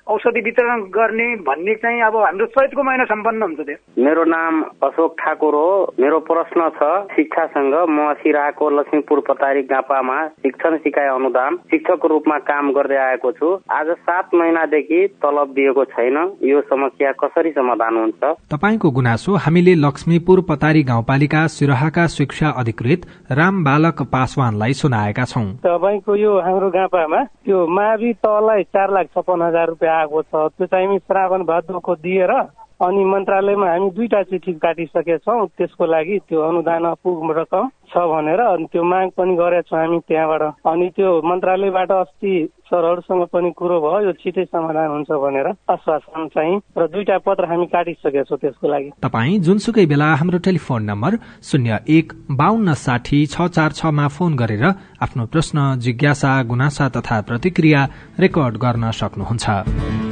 औषधि 0.07 0.40
वितरण 0.40 0.83
गर्ने 0.97 1.29
भन्ने 1.47 1.75
चाहिँ 1.83 2.01
अब 2.03 2.16
हाम्रो 2.16 2.47
चैतको 2.47 2.83
महिना 2.83 3.05
सम्पन्न 3.05 3.42
हुन्छ 3.42 3.61
त्यो। 3.61 4.05
मेरो 4.05 4.25
नाम 4.25 4.62
अशोक 4.87 5.14
ठाकुर 5.21 5.55
हो। 5.55 5.95
मेरो 6.01 6.19
प्रश्न 6.29 6.69
छ 6.77 6.90
शिक्षासँग 7.16 7.75
म 7.90 8.12
सिराको 8.23 8.69
लक्ष्मीपुर 8.71 9.21
पतारी 9.29 9.62
गापामा 9.73 10.16
शिक्षण 10.29 10.77
सिकाइ 10.85 11.09
अनुदान 11.14 11.57
शिक्षकको 11.71 12.09
रूपमा 12.09 12.38
काम 12.47 12.71
गर्दै 12.73 12.97
आएको 12.97 13.33
छु। 13.33 13.49
आज 13.71 13.90
सात 14.07 14.35
महिनादेखि 14.35 15.01
तलब 15.23 15.53
दिएको 15.59 15.85
छैन। 15.90 16.16
यो 16.45 16.61
समस्या 16.71 17.12
कसरी 17.23 17.51
समाधान 17.59 17.97
हुन्छ? 17.97 18.23
तपाईँको 18.55 18.90
गुनासो 18.90 19.35
हामीले 19.47 19.75
लक्ष्मीपुर 19.75 20.40
पतारी 20.49 20.83
गाउँपालिका 20.92 21.47
सिराहाका 21.57 22.07
शिक्षा 22.14 22.55
अधिकृत 22.62 23.11
राम 23.33 23.64
बालक 23.64 24.03
पासवानलाई 24.14 24.73
सुनाएका 24.83 25.25
छौँ। 25.25 25.47
तपाईँको 25.66 26.16
यो 26.16 26.38
हाम्रो 26.47 26.71
गापामा 26.71 27.23
त्यो 27.42 27.66
मावि 27.66 28.12
तललाई 28.23 28.62
चार 28.71 28.92
लाख 28.95 29.07
छप्पन्न 29.11 29.42
हजार 29.42 29.69
रुपियाँ 29.69 29.95
आएको 29.97 30.23
छ। 30.23 30.35
त्यो 30.53 30.67
चाहिँ 30.67 30.99
श्रावण 30.99 31.45
भाद्रको 31.45 31.95
दिएर 31.97 32.33
अनि 32.81 33.05
मन्त्रालयमा 33.05 33.67
हामी 33.71 33.89
दुईटा 33.97 34.23
चिठी 34.29 34.53
काटिसकेका 34.61 35.17
छौँ 35.25 35.47
त्यसको 35.57 35.85
लागि 35.87 36.19
त्यो 36.29 36.41
अनुदान 36.49 36.85
अपुग 36.93 37.31
रकम 37.39 37.69
छ 37.89 37.97
भनेर 38.12 38.41
अनि 38.41 38.65
त्यो 38.73 38.83
माग 38.85 39.09
पनि 39.17 39.35
गरेका 39.37 39.62
छौँ 39.69 39.79
हामी 39.81 39.99
त्यहाँबाट। 40.09 40.43
अनि 40.69 40.89
त्यो 40.97 41.11
मन्त्रालयबाट 41.25 41.91
अस्ति 41.93 42.33
सरहरूसँग 42.69 43.25
पनि 43.33 43.51
कुरो 43.57 43.77
भयो 43.81 44.01
यो 44.07 44.12
छिटै 44.21 44.45
समाधान 44.45 44.89
हुन्छ 44.93 45.11
भनेर 45.25 45.49
आश्वासन 45.73 46.27
चाहिँ 46.35 46.61
र 46.77 46.87
दुईटा 46.93 47.17
पत्र 47.25 47.45
हामी 47.49 47.67
काटिसकेका 47.73 48.23
छौँ 48.29 48.39
त्यसको 48.45 48.69
लागि। 48.69 48.91
तपाईँ 49.01 49.39
जुनसुकै 49.41 49.87
बेला 49.87 50.09
हाम्रो 50.21 50.39
टेलिफोन 50.45 50.83
नम्बर 50.91 51.12
शून्य 51.49 51.79
एक 51.89 52.12
बान्न 52.37 52.75
साठी 52.77 53.25
छ 53.27 53.49
चार 53.57 53.71
छमा 53.73 54.09
फोन 54.12 54.37
गरेर 54.37 54.65
आफ्नो 55.01 55.27
प्रश्न 55.33 55.79
जिज्ञासा 55.81 56.33
गुनासा 56.51 56.89
तथा 56.97 57.21
प्रतिक्रिया 57.25 57.81
रेकर्ड 58.21 58.55
गर्न 58.61 58.91
सक्नुहुन्छ। 59.01 60.06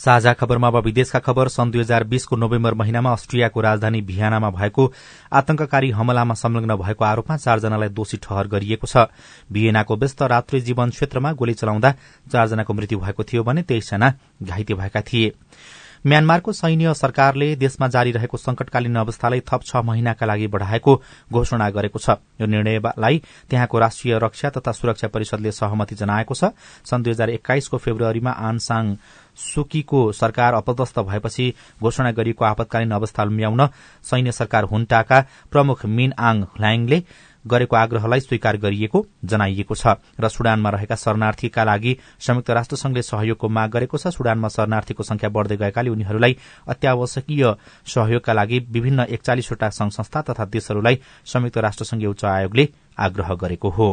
साझा 0.00 0.32
खबरमा 0.32 0.68
अब 0.68 0.76
विदेशका 0.84 1.18
खबर। 1.18 1.48
सन् 1.48 1.70
दुई 1.72 1.80
हजार 1.80 2.04
बीसको 2.04 2.36
नोभेम्बर 2.36 2.74
महिनामा 2.74 3.12
अस्ट्रियाको 3.12 3.60
राजधानी 3.60 4.00
भियानामा 4.02 4.50
भएको 4.50 4.92
आतंककारी 5.32 5.90
हमलामा 5.90 6.34
संलग्न 6.36 6.76
भएको 6.76 7.04
आरोपमा 7.04 7.36
चारजनालाई 7.36 7.88
दोषी 7.90 8.16
ठहर 8.22 8.46
गरिएको 8.48 8.86
छ। 8.86 9.08
भियनाको 9.52 9.96
व्यस्त 9.96 10.22
रात्रि 10.24 10.60
जीवन 10.60 10.90
क्षेत्रमा 10.90 11.32
गोली 11.32 11.54
चलाउँदा 11.54 11.94
चारजनाको 12.26 12.74
मृत्यु 12.74 12.98
भएको 12.98 13.22
थियो 13.24 13.42
भने 13.42 13.62
तेइसजना 13.64 14.12
घाइते 14.42 14.74
भएका 14.74 15.00
थिए। 15.02 15.32
म्यानमारको 16.06 16.52
सैन्य 16.52 16.92
सरकारले 16.94 17.54
देशमा 17.56 17.86
जारी 17.88 18.10
रहेको 18.12 18.36
संकटकालीन 18.38 18.96
अवस्थालाई 18.96 19.40
थप 19.42 19.62
छ 19.66 19.76
महिनाका 19.82 20.26
लागि 20.26 20.46
बढ़ाएको 20.46 20.94
घोषणा 21.32 21.68
गरेको 21.70 21.98
छ। 21.98 22.10
यो 22.40 22.46
निर्णयलाई 22.46 23.22
त्यहाँको 23.50 23.78
राष्ट्रिय 23.78 24.18
रक्षा 24.22 24.50
तथा 24.50 24.72
सुरक्षा 24.72 25.08
परिषदले 25.08 25.52
सहमति 25.52 25.94
जनाएको 25.94 26.34
छ। 26.34 26.54
सन् 26.86 27.02
दुई 27.02 27.12
हजार 27.12 27.30
एक्काइसको 27.30 27.76
फेब्रुअरीमा 27.76 28.30
आनसाङ 28.30 28.94
सुकीको 29.38 30.00
सरकार 30.12 30.54
अपदस्थ 30.54 30.98
भएपछि 31.00 31.52
घोषणा 31.82 32.10
गरिएको 32.10 32.44
आपतकालीन 32.44 32.90
अवस्था 32.90 33.24
ल्याउन 33.24 33.66
सैन्य 34.04 34.32
सरकार 34.32 34.64
हुन्टाका 34.64 35.24
प्रमुख 35.50 35.84
मिन 35.86 36.12
आङ 36.18 36.42
ह्लाङले 36.54 37.02
गरेको 37.46 37.76
आग्रहलाई 37.76 38.20
स्वीकार 38.20 38.56
गरिएको 38.56 39.04
जनाइएको 39.24 39.74
छ 39.74 39.94
र 40.20 40.28
सुडानमा 40.28 40.70
रहेका 40.70 40.94
शरणार्थीका 40.94 41.64
लागि 41.64 41.96
संयुक्त 42.20 42.50
राष्ट्रसंघले 42.50 43.02
सहयोगको 43.02 43.48
माग 43.48 43.70
गरेको 43.70 43.98
छ। 43.98 44.08
सुडानमा 44.08 44.48
शरणार्थीको 44.48 45.02
संख्या 45.02 45.30
बढ़दै 45.30 45.56
गएकाले 45.56 45.90
उनीहरूलाई 45.90 46.36
अत्यावश्यकीय 46.68 47.44
सहयोगका 47.86 48.32
लागि 48.32 48.58
विभिन्न 48.68 49.06
एकचालिसवटा 49.08 49.70
संघ 49.70 49.90
संस्था 49.92 50.22
तथा 50.22 50.44
देशहरूलाई 50.44 51.00
संयुक्त 51.26 51.58
राष्ट्रसंघीय 51.58 52.08
उच्च 52.08 52.24
आयोगले 52.24 52.68
आग्रह 52.98 53.34
गरेको 53.34 53.68
हो। 53.70 53.88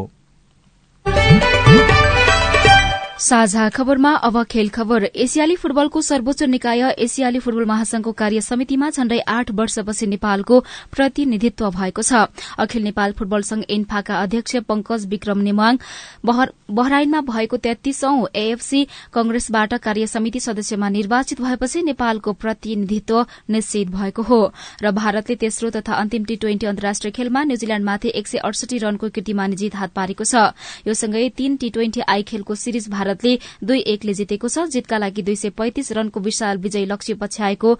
साझा 3.15 3.67
खबरमा 3.69 4.11
अब 4.19 4.41
खेल 4.43 4.69
खबर। 4.69 5.03
एसियाली 5.05 5.55
फुटबलको 5.55 6.01
सर्वोच्च 6.01 6.43
निकाय 6.45 6.81
एसियाली 6.99 7.39
फुटबल 7.39 7.65
महासंघको 7.65 8.11
कार्य 8.11 8.41
समितिमा 8.41 8.89
झण्डै 8.89 9.19
आठ 9.19 9.51
वर्षपछि 9.51 10.07
नेपालको 10.07 10.59
प्रतिनिधित्व 10.91 11.69
भएको 11.71 12.01
छ। 12.01 12.27
अखिल 12.59 12.83
नेपाल 12.83 13.11
फुटबल 13.11 13.41
संघ 13.41 13.63
इन्फाका 13.69 14.15
अध्यक्ष 14.17 14.55
पंकज 14.67 15.05
विक्रम 15.07 15.39
नेमाङ 15.41 15.77
बहराइनमा 16.25 17.21
भएको 17.23 17.57
तेत्तीसौं 17.57 18.25
एएफसी 18.35 18.83
कंग्रेसबाट 19.13 19.73
कार्य 19.79 20.07
समिति 20.07 20.39
सदस्यमा 20.39 20.89
निर्वाचित 20.89 21.41
भएपछि 21.41 21.83
नेपालको 21.83 22.33
प्रतिनिधित्व 22.35 23.25
निश्चित 23.49 23.95
भएको 23.95 24.21
हो। 24.23 24.41
र 24.83 24.91
भारतले 24.91 25.35
तेस्रो 25.37 25.69
तथा 25.71 25.93
अन्तिम 25.95 26.23
टी 26.25 26.35
ट्वेन्टी 26.35 26.67
अन्तर्राष्ट्रिय 26.67 27.11
खेलमा 27.13 27.43
न्यूजील्याण्डमाथि 27.45 28.11
एक 28.11 28.27
सय 28.27 28.37
अडसठी 28.43 28.77
रनको 28.77 29.09
कीर्तिमानी 29.09 29.55
जित 29.55 29.75
हात 29.75 29.93
पारेको 29.95 30.23
छ। 30.25 30.51
यो 30.83 30.93
सँगै 30.95 31.29
तीन 31.37 31.55
टी 31.55 31.69
ट्वेन्टी 31.69 32.01
आई 32.03 32.23
खेलको 32.25 32.55
सिरिज 32.57 32.87
भारतले 33.05 33.37
दुई 33.63 33.79
एकले 33.87 34.13
जितेको 34.15 34.49
छ 34.49 34.65
जितका 34.71 34.97
लागि 34.97 35.21
दुई 35.21 35.35
सय 35.37 35.49
पैंतिस 35.53 35.91
रनको 35.93 36.19
विशाल 36.21 36.57
विजयी 36.59 36.85
लक्ष्य 36.87 37.13
पछ्याएको 37.15 37.73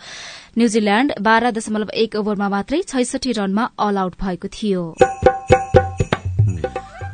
न्यूजील्याण्ड 0.58 1.14
बाह्र 1.22 1.52
दशमलव 1.52 1.90
एक 1.98 2.16
ओभरमा 2.16 2.50
मात्रै 2.50 2.82
छैसठी 2.88 3.32
रनमा 3.34 3.64
अल 3.80 3.98
आउट 3.98 4.14
भएको 4.22 4.48
थियो। 4.54 4.84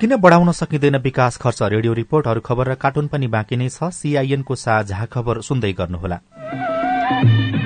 किन 0.02 0.16
बढ़ाउन 0.18 0.52
सकिँदैन 0.52 0.98
विकास 1.00 1.38
खर्च 1.38 1.62
रेडियो 1.72 1.94
रिपोर्ट 1.94 2.28
अरू 2.28 2.42
खबर 2.42 2.66
र 2.68 2.76
कार्टुन 2.76 3.08
पनि 3.08 3.28
बाँकी 3.30 3.56
नै 3.56 3.70
छ। 3.70 3.90
सीआईएनको 3.94 4.56
साझा 4.58 5.06
खबर 5.08 5.42
सुन्दै 5.42 5.72
गर्नुहोला। 5.74 6.18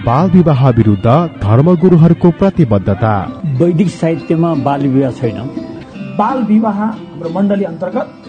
बाल 0.06 0.30
विवाह 0.32 0.70
विरूद्ध 0.72 1.08
धर्मगुरूहरूको 1.42 2.32
प्रतिबद्धता। 2.40 3.14
वैदिक 3.62 3.90
साहित्यमा 3.92 4.54
बाल 4.68 4.88
विवाह 4.88 5.12
छैन। 5.12 5.40
बाल 6.20 6.44
विवाह 6.44 6.80
हाम्रो 6.84 7.30
मण्डली 7.30 7.66
अन्तर्गत 7.66 8.25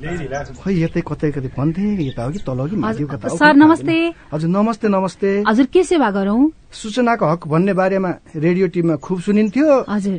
खै 0.00 0.72
यतै 0.72 1.00
कतै 1.04 1.30
कतै 1.30 1.48
भन्थे 1.52 1.84
यता 2.08 2.24
हो 2.24 2.30
कि 2.32 2.40
तल 2.40 2.60
कि 2.72 2.76
माथि 2.76 3.04
कता 3.04 3.28
सर 3.36 3.52
नमस्ते। 3.52 3.96
हजुर 4.32 4.50
नमस्ते 4.50 4.88
नमस्ते। 4.88 5.30
हजुर 5.44 5.66
के 5.68 5.84
सेवा 5.84 6.08
गरौँ? 6.10 6.40
सूचनाको 6.72 7.24
हक 7.28 7.42
भन्ने 7.46 7.72
बारेमा 7.76 8.10
रेडियो 8.36 8.66
टिममा 8.72 8.96
खुब 8.96 9.20
सुनिन्थ्यो। 9.20 9.68
हजुर। 9.88 10.18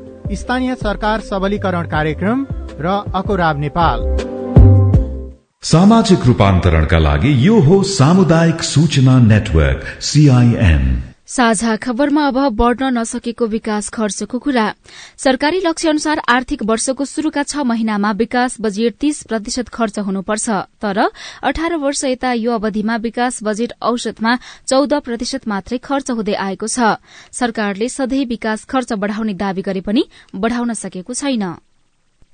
स्थानीय 0.33 0.75
सरकार 0.75 1.19
सबलीकरण 1.19 1.87
कार्यक्रम 1.87 2.45
र 2.79 2.87
अकोराब 3.15 3.59
नेपाल। 3.59 3.99
सामाजिक 5.63 6.25
रूपान्तरणका 6.25 6.97
लागि 6.97 7.47
यो 7.47 7.59
हो 7.59 7.83
सामुदायिक 7.83 8.61
सूचना 8.63 9.19
नेटवर्क 9.19 9.83
सीआईएन 10.01 11.10
साझा 11.31 11.75
खबरमा 11.75 12.25
अब 12.27 12.37
बढ़न 12.51 12.97
नसकेको 12.97 13.45
विकास 13.47 13.87
खर्चको 13.89 14.39
कुरा। 14.39 14.65
सरकारी 15.17 15.59
लक्ष्य 15.59 15.89
अनुसार 15.89 16.21
आर्थिक 16.29 16.63
वर्षको 16.63 17.05
शुरूका 17.05 17.43
छ 17.43 17.63
महिनामा 17.63 18.11
विकास 18.19 18.57
बजेट 18.61 18.95
तीस 18.99 19.23
प्रतिशत 19.23 19.69
खर्च 19.69 19.99
हुनुपर्छ 20.01 20.49
तर 20.81 20.99
अठार 21.43 21.75
वर्ष 21.77 22.03
यता 22.05 22.33
यो 22.33 22.51
अवधिमा 22.51 22.95
विकास 22.99 23.39
बजेट 23.43 23.73
औसतमा 23.81 24.35
चौध 24.67 24.93
प्रतिशत 25.01 25.47
मात्रै 25.47 25.77
खर्च 25.79 26.11
हुँदै 26.11 26.35
आएको 26.35 26.67
छ। 26.67 26.99
सरकारले 27.31 27.89
सधैँ 27.89 28.25
विकास 28.27 28.65
खर्च 28.67 28.93
बढ़ाउने 28.99 29.33
दावी 29.39 29.61
गरे 29.61 29.81
पनि 29.81 30.07
बढ़ाउन 30.35 30.73
सकेको 30.75 31.13
छैन। 31.15 31.47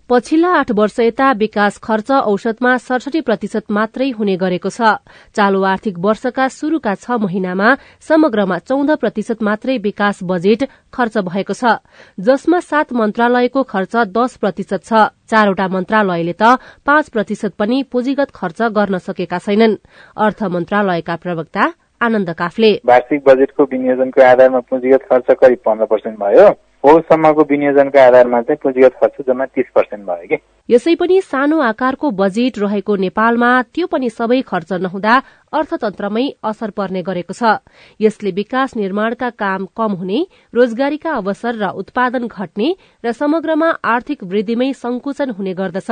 पछिल्ला 0.10 0.50
आठ 0.58 0.72
वर्ष 0.72 1.00
यता 1.00 1.32
विकास 1.38 1.78
खर्च 1.84 2.12
औसतमा 2.12 2.76
सडसठी 2.80 3.22
प्रतिशत 3.22 3.72
मात्रै 3.72 4.10
हुने 4.16 4.36
गरेको 4.40 4.70
छ। 4.72 4.96
चालू 5.36 5.62
आर्थिक 5.62 5.96
वर्षका 6.00 6.48
शुरूका 6.48 6.94
छ 6.96 7.18
महिनामा 7.20 7.74
समग्रमा 8.00 8.58
चौध 8.64 8.92
प्रतिशत 9.04 9.44
मात्रै 9.44 9.78
विकास 9.84 10.20
बजेट 10.24 10.64
खर्च 10.96 11.18
भएको 11.28 11.54
छ। 11.54 11.84
जसमा 12.20 12.60
सात 12.64 12.94
मन्त्रालयको 12.96 13.64
खर्च 13.64 13.96
दस 14.16 14.38
प्रतिशत 14.40 14.88
छ। 14.88 15.12
चारवटा 15.28 15.68
मन्त्रालयले 15.68 16.36
त 16.40 16.56
पाँच 16.88 17.10
प्रतिशत 17.12 17.60
पनि 17.60 17.84
पुँजीगत 17.92 18.32
खर्च 18.32 18.62
गर्न 18.72 18.98
सकेका 19.04 19.40
छैनन्। 19.44 19.76
अर्थ 20.16 20.44
मन्त्रालयका 20.48 21.16
प्रवक्ता 21.18 21.64
आनन्द 22.00 22.30
काफले। 22.32 22.72
वार्षिक 22.88 23.28
बजेटको 23.28 23.64
विनियोजनको 23.66 24.24
आधारमा 24.24 24.60
पुँजीगत 24.72 25.04
खर्च 25.04 25.36
करिब 25.36 25.60
पन्ध्र 25.68 25.86
पर्सेन्ट 25.92 26.18
भयो। 26.18 26.48
पौषसम्मको 26.84 27.42
विनियोजनको 27.50 28.00
आधारमा 28.00 28.42
चाहिँ 28.42 28.60
पुँजीगत 28.64 28.94
खर्च 29.02 29.26
जम्मा 29.28 29.46
तीस 29.46 29.66
पर्सेन्ट 29.76 30.06
भयो 30.06 30.28
कि। 30.28 30.38
यसै 30.70 30.94
पनि 31.00 31.20
सानो 31.22 31.58
आकारको 31.62 32.12
बजेट 32.12 32.60
रहेको 32.60 32.96
नेपालमा 32.96 33.52
त्यो 33.74 33.88
पनि 33.88 34.10
सबै 34.10 34.42
खर्च 34.44 34.74
नहुँदा 34.84 35.14
अर्थतन्त्रमै 35.54 36.26
असर 36.44 36.70
पर्ने 36.78 37.02
गरेको 37.02 37.34
छ। 37.34 37.64
यसले 38.00 38.32
विकास 38.32 38.76
निर्माणका 38.76 39.30
काम 39.40 39.66
कम 39.72 39.92
हुने 39.96 40.20
रोजगारीका 40.54 41.12
अवसर 41.14 41.54
र 41.56 41.72
उत्पादन 41.82 42.28
घट्ने 42.28 42.68
र 43.04 43.12
समग्रमा 43.12 43.70
आर्थिक 43.84 44.24
वृद्धिमै 44.24 44.72
संकुचन 44.76 45.30
हुने 45.34 45.54
गर्दछ। 45.54 45.90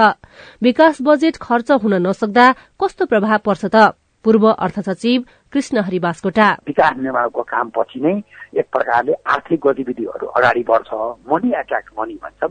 विकास 0.62 1.02
बजेट 1.02 1.36
खर्च 1.39 1.71
हुन 1.82 1.93
नसक्दा 2.08 2.52
कस्तो 2.76 3.06
प्रभाव 3.06 3.39
पर्छ 3.41 3.65
त? 3.65 3.95
पूर्व 4.26 4.46
अर्थ 4.50 4.80
सचिव 4.82 5.22
कृष्ण 5.54 5.82
हरि 5.86 6.00
बास्कोटा 6.02 6.50
विकास 6.68 6.98
निर्माणको 6.98 7.42
काम 7.46 7.70
पछि 7.78 8.00
नै 8.02 8.14
एक 8.60 8.68
प्रकारले 8.74 9.14
आर्थिक 9.34 9.60
गतिविधिहरू 9.68 10.28
अगाडि 10.28 10.64
बढ्छ। 10.68 10.94
मनी 11.30 11.54
एट्र्याक्ट 11.60 11.90
मनी 12.00 12.16
भन्छौँ। 12.24 12.50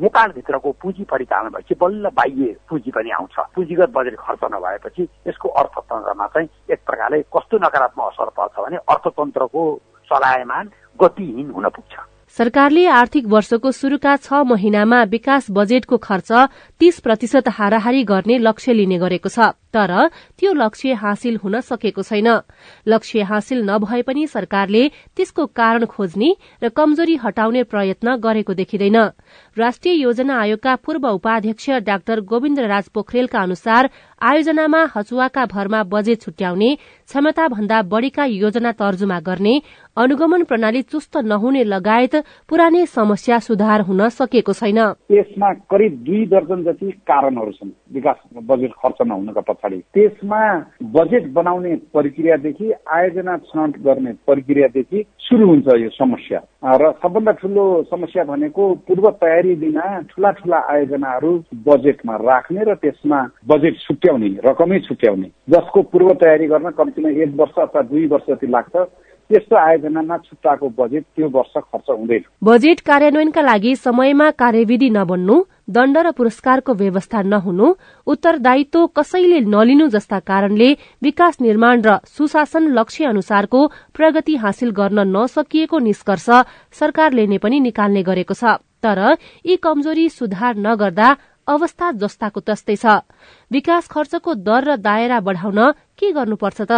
नेपालभित्रको 0.00 0.72
पुँजी 0.82 1.04
परिचालन 1.10 1.48
भएपछि 1.50 1.74
बल्ल 1.80 2.08
बाह्य 2.16 2.56
पुँजी 2.68 2.90
पनि 2.96 3.10
आउँछ। 3.10 3.36
पुँजीगत 3.54 3.92
बजेट 3.96 4.16
खर्च 4.18 4.42
नभएपछि 4.54 5.08
यसको 5.28 5.48
अर्थतन्त्रमा 5.60 6.26
चाहिँ 6.26 6.48
एक 6.72 6.80
प्रकारले 6.86 7.22
कस्तो 7.36 7.58
नकारात्मक 7.64 8.12
असर 8.12 8.30
पर्छ 8.36 8.56
भने 8.60 8.76
अर्थतन्त्रको 8.88 9.64
चलायमान 10.10 10.70
गतिहीन 11.02 11.50
हुन 11.50 11.68
पुग्छ। 11.76 11.94
सरकारले 12.36 12.86
आर्थिक 12.86 13.26
वर्षको 13.26 13.70
शुरूका 13.72 14.14
छ 14.16 14.40
महिनामा 14.46 15.02
विकास 15.10 15.46
बजेटको 15.50 15.96
खर्च 15.98 16.30
तीस 16.78 17.00
प्रतिशत 17.00 17.48
हाराहारी 17.48 18.02
गर्ने 18.04 18.36
लक्ष्य 18.38 18.72
लिने 18.72 18.98
गरेको 18.98 19.28
छ 19.28 19.48
तर 19.74 19.90
त्यो 20.38 20.52
लक्ष्य 20.54 20.92
हासिल 20.94 21.36
हुन 21.36 21.60
सकेको 21.62 22.02
छैन। 22.02 22.28
लक्ष्य 22.86 23.22
हासिल 23.22 23.62
नभए 23.62 24.02
पनि 24.02 24.26
सरकारले 24.26 24.82
त्यसको 25.16 25.46
कारण 25.50 25.84
खोज्ने 25.86 26.30
र 26.62 26.68
कमजोरी 26.70 27.16
हटाउने 27.16 27.62
प्रयत्न 27.66 28.16
गरेको 28.18 28.54
देखिँदैन। 28.54 28.98
राष्ट्रिय 29.56 29.94
योजना 29.94 30.38
आयोगका 30.40 30.74
पूर्व 30.76 31.06
उपाध्यक्ष 31.08 31.70
डाक्टर 31.86 32.20
गोविन्द 32.20 32.58
राज 32.60 32.88
पोखरेलका 32.88 33.40
अनुसार 33.40 33.88
आयोजनामा 34.22 34.84
हचुवाका 34.96 35.44
भरमा 35.46 35.82
बजेट 35.84 36.20
छुट्याउने 36.20 36.74
क्षमता 36.74 37.46
भन्दा 37.48 37.82
बढ़ीका 37.82 38.24
योजना 38.24 38.72
तर्जुमा 38.72 39.18
गर्ने 39.20 39.54
अनुगमन 39.96 40.44
प्रणाली 40.44 40.82
चुस्त 40.82 41.16
नहुने 41.24 41.64
लगायत 41.64 42.14
पुरानै 42.48 42.84
समस्या 42.86 43.38
सुधार 43.38 43.80
हुन 43.80 44.08
सकेको 44.10 44.52
छैन। 44.52 44.78
यसमा 45.10 45.52
करिब 45.66 45.92
दुई 46.04 46.24
दर्जन 46.26 46.62
जति 46.64 46.90
कारणहरू 47.10 47.52
छन्। 47.52 47.70
विकास 47.92 48.16
बजेट 48.44 48.72
खर्च 48.72 48.98
नहुनुका 49.02 49.40
पछाडि। 49.40 49.78
त्यसमा 49.94 50.42
बजेट 50.94 51.32
बनाउने 51.32 51.74
प्रक्रियादेखि 51.90 52.72
आयोजना 52.88 53.36
छनौट 53.50 53.78
गर्ने 53.82 54.12
प्रक्रियादेखि 54.26 55.04
सुरु 55.18 55.46
हुन्छ 55.46 55.66
यो 55.82 55.88
समस्या। 55.90 56.40
र 56.76 56.92
सबभन्दा 57.02 57.32
ठुलो 57.32 57.64
समस्या 57.90 58.24
भनेको 58.24 58.62
पूर्व 58.88 59.10
तयारी 59.10 59.39
बिना 59.42 60.00
ठुला 60.10 60.30
ठुला 60.30 60.58
आयोजनाहरू 60.72 61.32
बजेटमा 61.66 62.14
राख्ने 62.16 62.64
र 62.64 62.74
त्यसमा 62.74 63.20
बजेट 63.48 63.74
छुट्याउने 63.80 64.28
रकमै 64.44 64.78
छुट्याउने। 64.88 65.28
जसको 65.50 65.82
पूर्व 65.82 66.08
तयारी 66.22 66.46
गर्न 66.46 66.70
कम्तीमा 66.70 67.10
एक 67.22 67.30
वर्ष 67.36 67.56
अथवा 67.58 67.82
दुई 67.82 68.06
वर्ष 68.06 68.30
जति 68.30 68.46
लाग्छ 68.46 68.76
त्यस्तो 69.30 69.56
आयोजनामा 69.56 70.16
छुट्टाएको 70.18 70.68
बजेट 70.78 71.04
त्यो 71.16 71.28
वर्ष 71.28 71.52
खर्च 71.56 71.90
हुँदैन। 71.90 72.22
बजेट 72.44 72.80
कार्यान्वयनका 72.80 73.42
लागि 73.42 73.74
समयमा 73.76 74.30
कार्यविधि 74.30 74.88
नबन्नु 74.90 75.36
दण्ड 75.70 75.98
र 75.98 76.10
पुरस्कारको 76.10 76.74
व्यवस्था 76.74 77.22
नहुनु 77.22 77.74
उत्तरदायित्व 78.06 78.86
कसैले 78.86 79.40
नलिनु 79.46 79.86
जस्ता 79.88 80.18
कारणले 80.18 80.72
विकास 81.02 81.40
निर्माण 81.40 81.82
र 81.86 81.98
सुशासन 82.06 82.66
लक्ष्य 82.78 83.04
अनुसारको 83.06 83.66
प्रगति 83.94 84.36
हासिल 84.36 84.70
गर्न 84.70 85.06
नसकिएको 85.16 85.78
निष्कर्ष 85.78 86.28
सरकारले 86.80 87.26
नै 87.26 87.38
पनि 87.38 87.60
निकाल्ने 87.60 88.02
गरेको 88.02 88.34
छ। 88.34 88.58
तर 88.82 89.16
यी 89.46 89.56
कमजोरी 89.56 90.08
सुधार 90.08 90.56
नगर्दा 90.56 91.08
अवस्था 91.48 91.86
जस्ताको 92.00 92.40
तस्तै 92.40 92.76
छ। 92.76 92.86
विकास 93.52 93.88
खर्चको 93.88 94.34
दर 94.46 94.62
र 94.64 94.76
दायरा 94.76 95.18
बढ़ाउन 95.20 95.60
के 95.98 96.12
गर्नुपर्छ 96.12 96.60
त? 96.62 96.72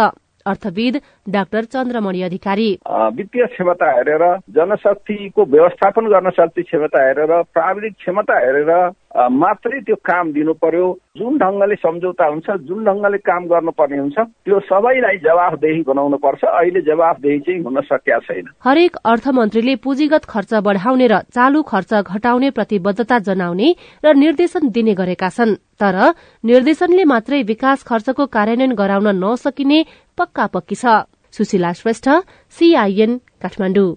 अर्थविद 0.45 0.95
डाक्टर 1.27 1.63
चन्द्रमणि 1.73 2.21
अधिकारी। 2.23 2.69
वित्तीय 3.15 3.45
क्षमता 3.53 3.91
हेरेर 3.91 4.23
जनशक्तिको 4.55 5.45
व्यवस्थापन 5.45 6.07
गर्न 6.13 6.29
सक्ने 6.39 6.63
क्षमता 6.63 7.05
हेरेर 7.05 7.41
प्राविधिक 7.53 7.93
क्षमता 7.93 8.39
हेरेर 8.45 8.71
मात्रै 9.13 9.79
त्यो 9.85 9.95
काम 10.03 10.31
दिनु 10.33 10.53
पर्यो 10.57 10.85
जुन 11.17 11.37
ढङ्गले 11.37 11.75
सम्झौता 11.75 12.25
हुन्छ 12.25 12.49
जुन 12.67 12.83
ढङ्गले 12.85 13.17
काम 13.21 13.45
गर्नुपर्ने 13.47 13.97
हुन्छ 13.97 14.19
त्यो 14.19 14.59
सबैलाई 14.67 15.17
जवाफदेही 15.23 15.81
बनाउनु 15.87 16.17
पर्छ 16.17 16.43
अहिले 16.43 16.81
जवाफदेही 16.81 17.39
चाहिँ 17.39 17.61
हुन 17.63 17.81
सकेका 17.81 18.19
छैन। 18.19 18.49
हरेक 18.65 18.95
अर्थमन्त्रीले 19.05 19.75
पुँजीगत 19.85 20.25
खर्च 20.25 20.53
बढाउने 20.65 21.07
र 21.07 21.19
चालू 21.29 21.61
खर्च 21.61 21.93
घटाउने 21.93 22.49
प्रतिबद्धता 22.57 23.19
जनाउने 23.29 23.69
र 24.05 24.13
निर्देशन 24.17 24.69
दिने 24.73 24.93
गरेका 24.93 25.29
छन्। 25.29 25.55
तर 25.79 25.95
निर्देशनले 26.43 27.03
मात्रै 27.05 27.41
विकास 27.43 27.83
खर्चको 27.83 28.25
कार्यान्वयन 28.25 28.73
गराउन 28.73 29.07
नसकिने 29.23 29.79
पक्का 30.17 30.45
पक्की 30.47 30.75
छ। 30.75 30.85
सुशीला 31.37 31.71
श्रेष्ठ 31.75 32.09
सीआईएन 32.59 33.17
काठमाडौँ 33.41 33.93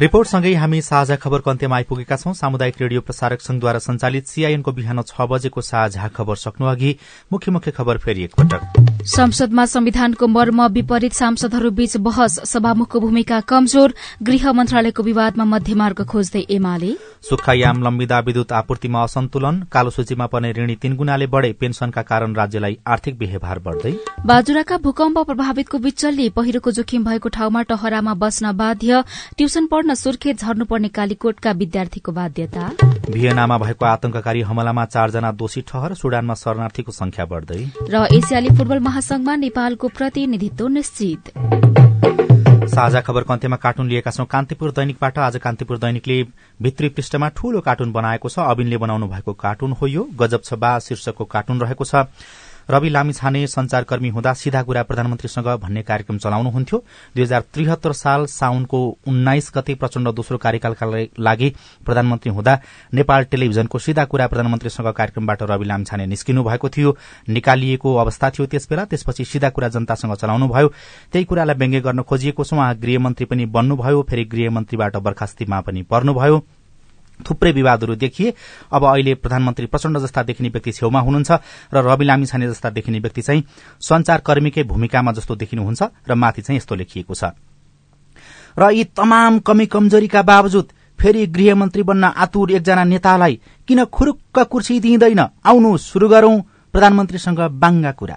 रिपोर्टसँगै 0.00 0.52
हामी 0.54 0.80
साझा 0.80 1.14
खबरको 1.16 1.50
अन्त्यमा 1.50 1.76
आइपुगेका 1.76 2.16
छौं। 2.16 2.32
सामुदायिक 2.32 2.74
रेडियो 2.80 3.00
प्रसारक 3.00 3.40
संघद्वारा 3.40 3.78
संचालित 3.80 4.26
सीआईएनको 4.28 4.72
बिहान 4.72 5.02
छ 5.02 5.26
बजेको 5.26 5.60
साझा 5.60 6.08
खबर 6.14 6.36
सक्नु 6.38 6.66
अघि 6.68 6.94
मुख्य 7.32 7.52
मुख्य 7.52 7.70
खबर 7.74 7.98
फेरि 7.98 8.22
एकपटक 8.24 8.60
संसदमा 9.08 9.64
संविधानको 9.66 10.26
मर्म 10.28 10.62
विपरीत 10.68 11.12
सांसदहरू 11.12 11.70
बीच 11.72 11.96
बहस 11.98 12.38
सभामुखको 12.46 13.00
भूमिका 13.00 13.40
कमजोर 13.50 13.94
गृह 14.22 14.52
मन्त्रालयको 14.52 15.02
विवादमा 15.02 15.44
मध्यमार्ग 15.46 16.04
खोज्दै 16.06 16.44
एमाले। 16.50 16.92
सुक्खायाम 17.28 17.82
लम्बिदा 17.82 18.18
विद्युत 18.20 18.52
आपूर्तिमा 18.52 19.02
असन्तुलन 19.02 19.60
कालो 19.72 19.90
सूचीमा 19.90 20.26
पर्ने 20.28 20.52
ऋणी 20.52 20.76
तीन 20.82 20.94
गुणाले 20.96 21.26
बढ़े 21.26 21.52
पेन्सनका 21.60 22.02
कारण 22.04 22.34
राज्यलाई 22.36 22.78
आर्थिक 22.86 23.18
व्यवहार 23.18 23.58
बढ़दै। 23.66 23.94
बाजुराका 24.26 24.76
भूकम्प 24.78 25.18
प्रभावितको 25.26 25.78
बिचल्ली 25.80 26.28
पहिरोको 26.38 26.70
जोखिम 26.78 27.04
भएको 27.04 27.28
ठाउँमा 27.34 27.62
टहरामा 27.66 28.14
बस्न 28.22 28.52
बाध्य 28.54 29.02
ट्युसन 29.36 29.66
पढ्न 29.66 29.87
सुर्खेत 29.94 30.40
झर्नुपर्ने 30.40 30.88
कालीकोटका 30.88 31.50
विद्यार्थीको 31.52 32.12
बाध्यता? 32.12 32.70
भियनामा 33.10 33.58
भएको 33.58 33.84
आतंककारी 33.86 34.40
हमलामा 34.42 34.84
चारजना 34.84 35.32
दोषी 35.32 35.60
ठहर 35.68 35.94
सुडानमा 35.94 36.34
शरणार्थीको 36.34 36.92
संख्या 36.92 37.24
बढ़दै। 37.24 37.60
र 37.90 38.06
एसियाली 38.14 38.48
फुटबल 38.48 38.78
महासंघमा 38.78 39.36
नेपालको 39.36 39.88
प्रतिनिधित्व 39.88 40.68
निश्चित। 40.68 41.32
साझा 42.68 43.00
खबरको 43.00 43.32
अन्त्यमा 43.32 43.56
कार्टुन 43.56 43.88
लिएका 43.88 44.10
छौं। 44.10 44.24
कान्तिपुर 44.26 44.70
दैनिकबाट 44.70 45.18
आज 45.18 45.36
कान्तिपुर 45.36 45.78
दैनिकले 45.78 46.22
भित्री 46.62 46.88
पृष्ठमा 46.88 47.28
ठूलो 47.28 47.60
कार्टुन 47.60 47.92
बनाएको 47.92 48.28
छ। 48.28 48.38
अविनले 48.38 48.76
बनाउनु 48.76 49.06
भएको 49.08 49.32
कार्टुन 49.34 49.72
हो 49.72 49.86
यो। 49.86 50.02
गजब 50.14 50.42
छ 50.44 50.54
बा 50.54 50.78
शीर्षकको 50.78 51.24
कार्टुन 51.24 51.60
रहेको 51.60 51.84
छ। 51.84 52.06
रवि 52.70 52.88
लामिछाने 52.88 53.46
संचारकर्मी 53.46 54.08
हुँदा 54.08 54.32
सिधा 54.34 54.62
कुरा 54.62 54.82
प्रधानमन्त्रीसँग 54.82 55.46
भन्ने 55.58 55.82
कार्यक्रम 55.82 56.18
चलाउनुहुन्थ्यो। 56.18 56.78
दुई 57.16 57.22
हजार 57.22 57.44
त्रिहत्तर 57.54 57.92
साल 57.92 58.26
साउनको 58.26 58.80
उन्नाइस 59.08 59.50
गते 59.56 59.74
प्रचण्ड 59.74 60.08
दोस्रो 60.08 60.38
कार्यकालका 60.38 60.86
लागि 61.18 61.48
प्रधानमन्त्री 61.86 62.32
हुँदा 62.32 62.58
नेपाल 62.94 63.24
टेलिभिजनको 63.24 63.78
सिधा 63.78 64.04
कुरा 64.04 64.26
प्रधानमन्त्रीसँग 64.26 64.92
कार्यक्रमबाट 64.92 65.42
रवि 65.42 65.64
लामिछाने 65.64 66.06
निस्किनु 66.06 66.44
भएको 66.44 66.68
थियो। 66.68 66.96
निकालिएको 67.28 67.94
अवस्था 67.96 68.30
थियो 68.30 68.46
त्यसबेला। 68.46 68.84
त्यसपछि 68.84 69.24
सिधा 69.24 69.48
कुरा 69.50 69.68
जनतासँग 69.68 70.14
चलाउनुभयो। 70.14 70.68
त्यही 71.12 71.24
कुरालाई 71.24 71.56
व्यङ्ग्य 71.56 71.80
गर्न 71.80 72.02
खोजिएको 72.02 72.44
छ। 72.44 72.52
उहाँ 72.52 72.74
गृहमन्त्री 72.76 73.26
पनि 73.26 73.46
बन्नुभयो। 73.46 74.02
फेरि 74.02 74.24
गृहमन्त्रीबाट 74.24 74.96
बर्खास्तीमा 74.96 75.60
पनि 75.60 75.82
पर्नुभयो। 75.82 76.44
थुप्रै 77.20 77.52
विवादहरू 77.52 77.94
देखिए। 77.94 78.34
अब 78.72 78.84
अहिले 78.84 79.14
प्रधानमन्त्री 79.14 79.66
प्रचण्ड 79.66 79.98
जस्ता 79.98 80.22
देखिने 80.22 80.48
व्यक्ति 80.48 80.72
छेउमा 80.72 81.00
हुनुहुन्छ 81.00 81.30
र 81.74 81.76
रवि 81.82 82.04
लामिछाने 82.04 82.48
जस्ता 82.48 82.70
देखिने 82.70 82.98
व्यक्ति 82.98 83.22
चाहिँ 83.22 83.44
संचारकर्मीकै 83.80 84.62
भूमिकामा 84.62 85.12
जस्तो 85.12 85.36
देखिनुहुन्छ 85.36 85.82
र 86.08 86.14
माथि 86.14 86.42
चाहिँ 86.42 86.56
यस्तो 86.58 86.74
लेखिएको 86.74 87.14
छ। 87.14 87.24
र 88.58 88.70
यी 88.70 88.84
तमाम 88.84 89.38
कमी 89.38 89.66
कमजोरीका 89.66 90.22
बावजुद 90.22 90.68
फेरि 90.98 91.26
गृहमन्त्री 91.26 91.82
बन्न 91.82 92.04
आतुर 92.04 92.50
एकजना 92.52 92.84
नेतालाई 92.84 93.40
किन 93.68 93.84
खुरुक्क 93.86 94.38
कुर्सी 94.50 94.80
दिइँदैन? 94.80 95.20
आउनु 95.46 95.76
शुरू 95.78 96.08
गरौं। 96.08 96.40
प्रधानमन्त्रीसँग 96.74 97.40
बाङ्गा 97.54 97.92
कुरा। 97.92 98.16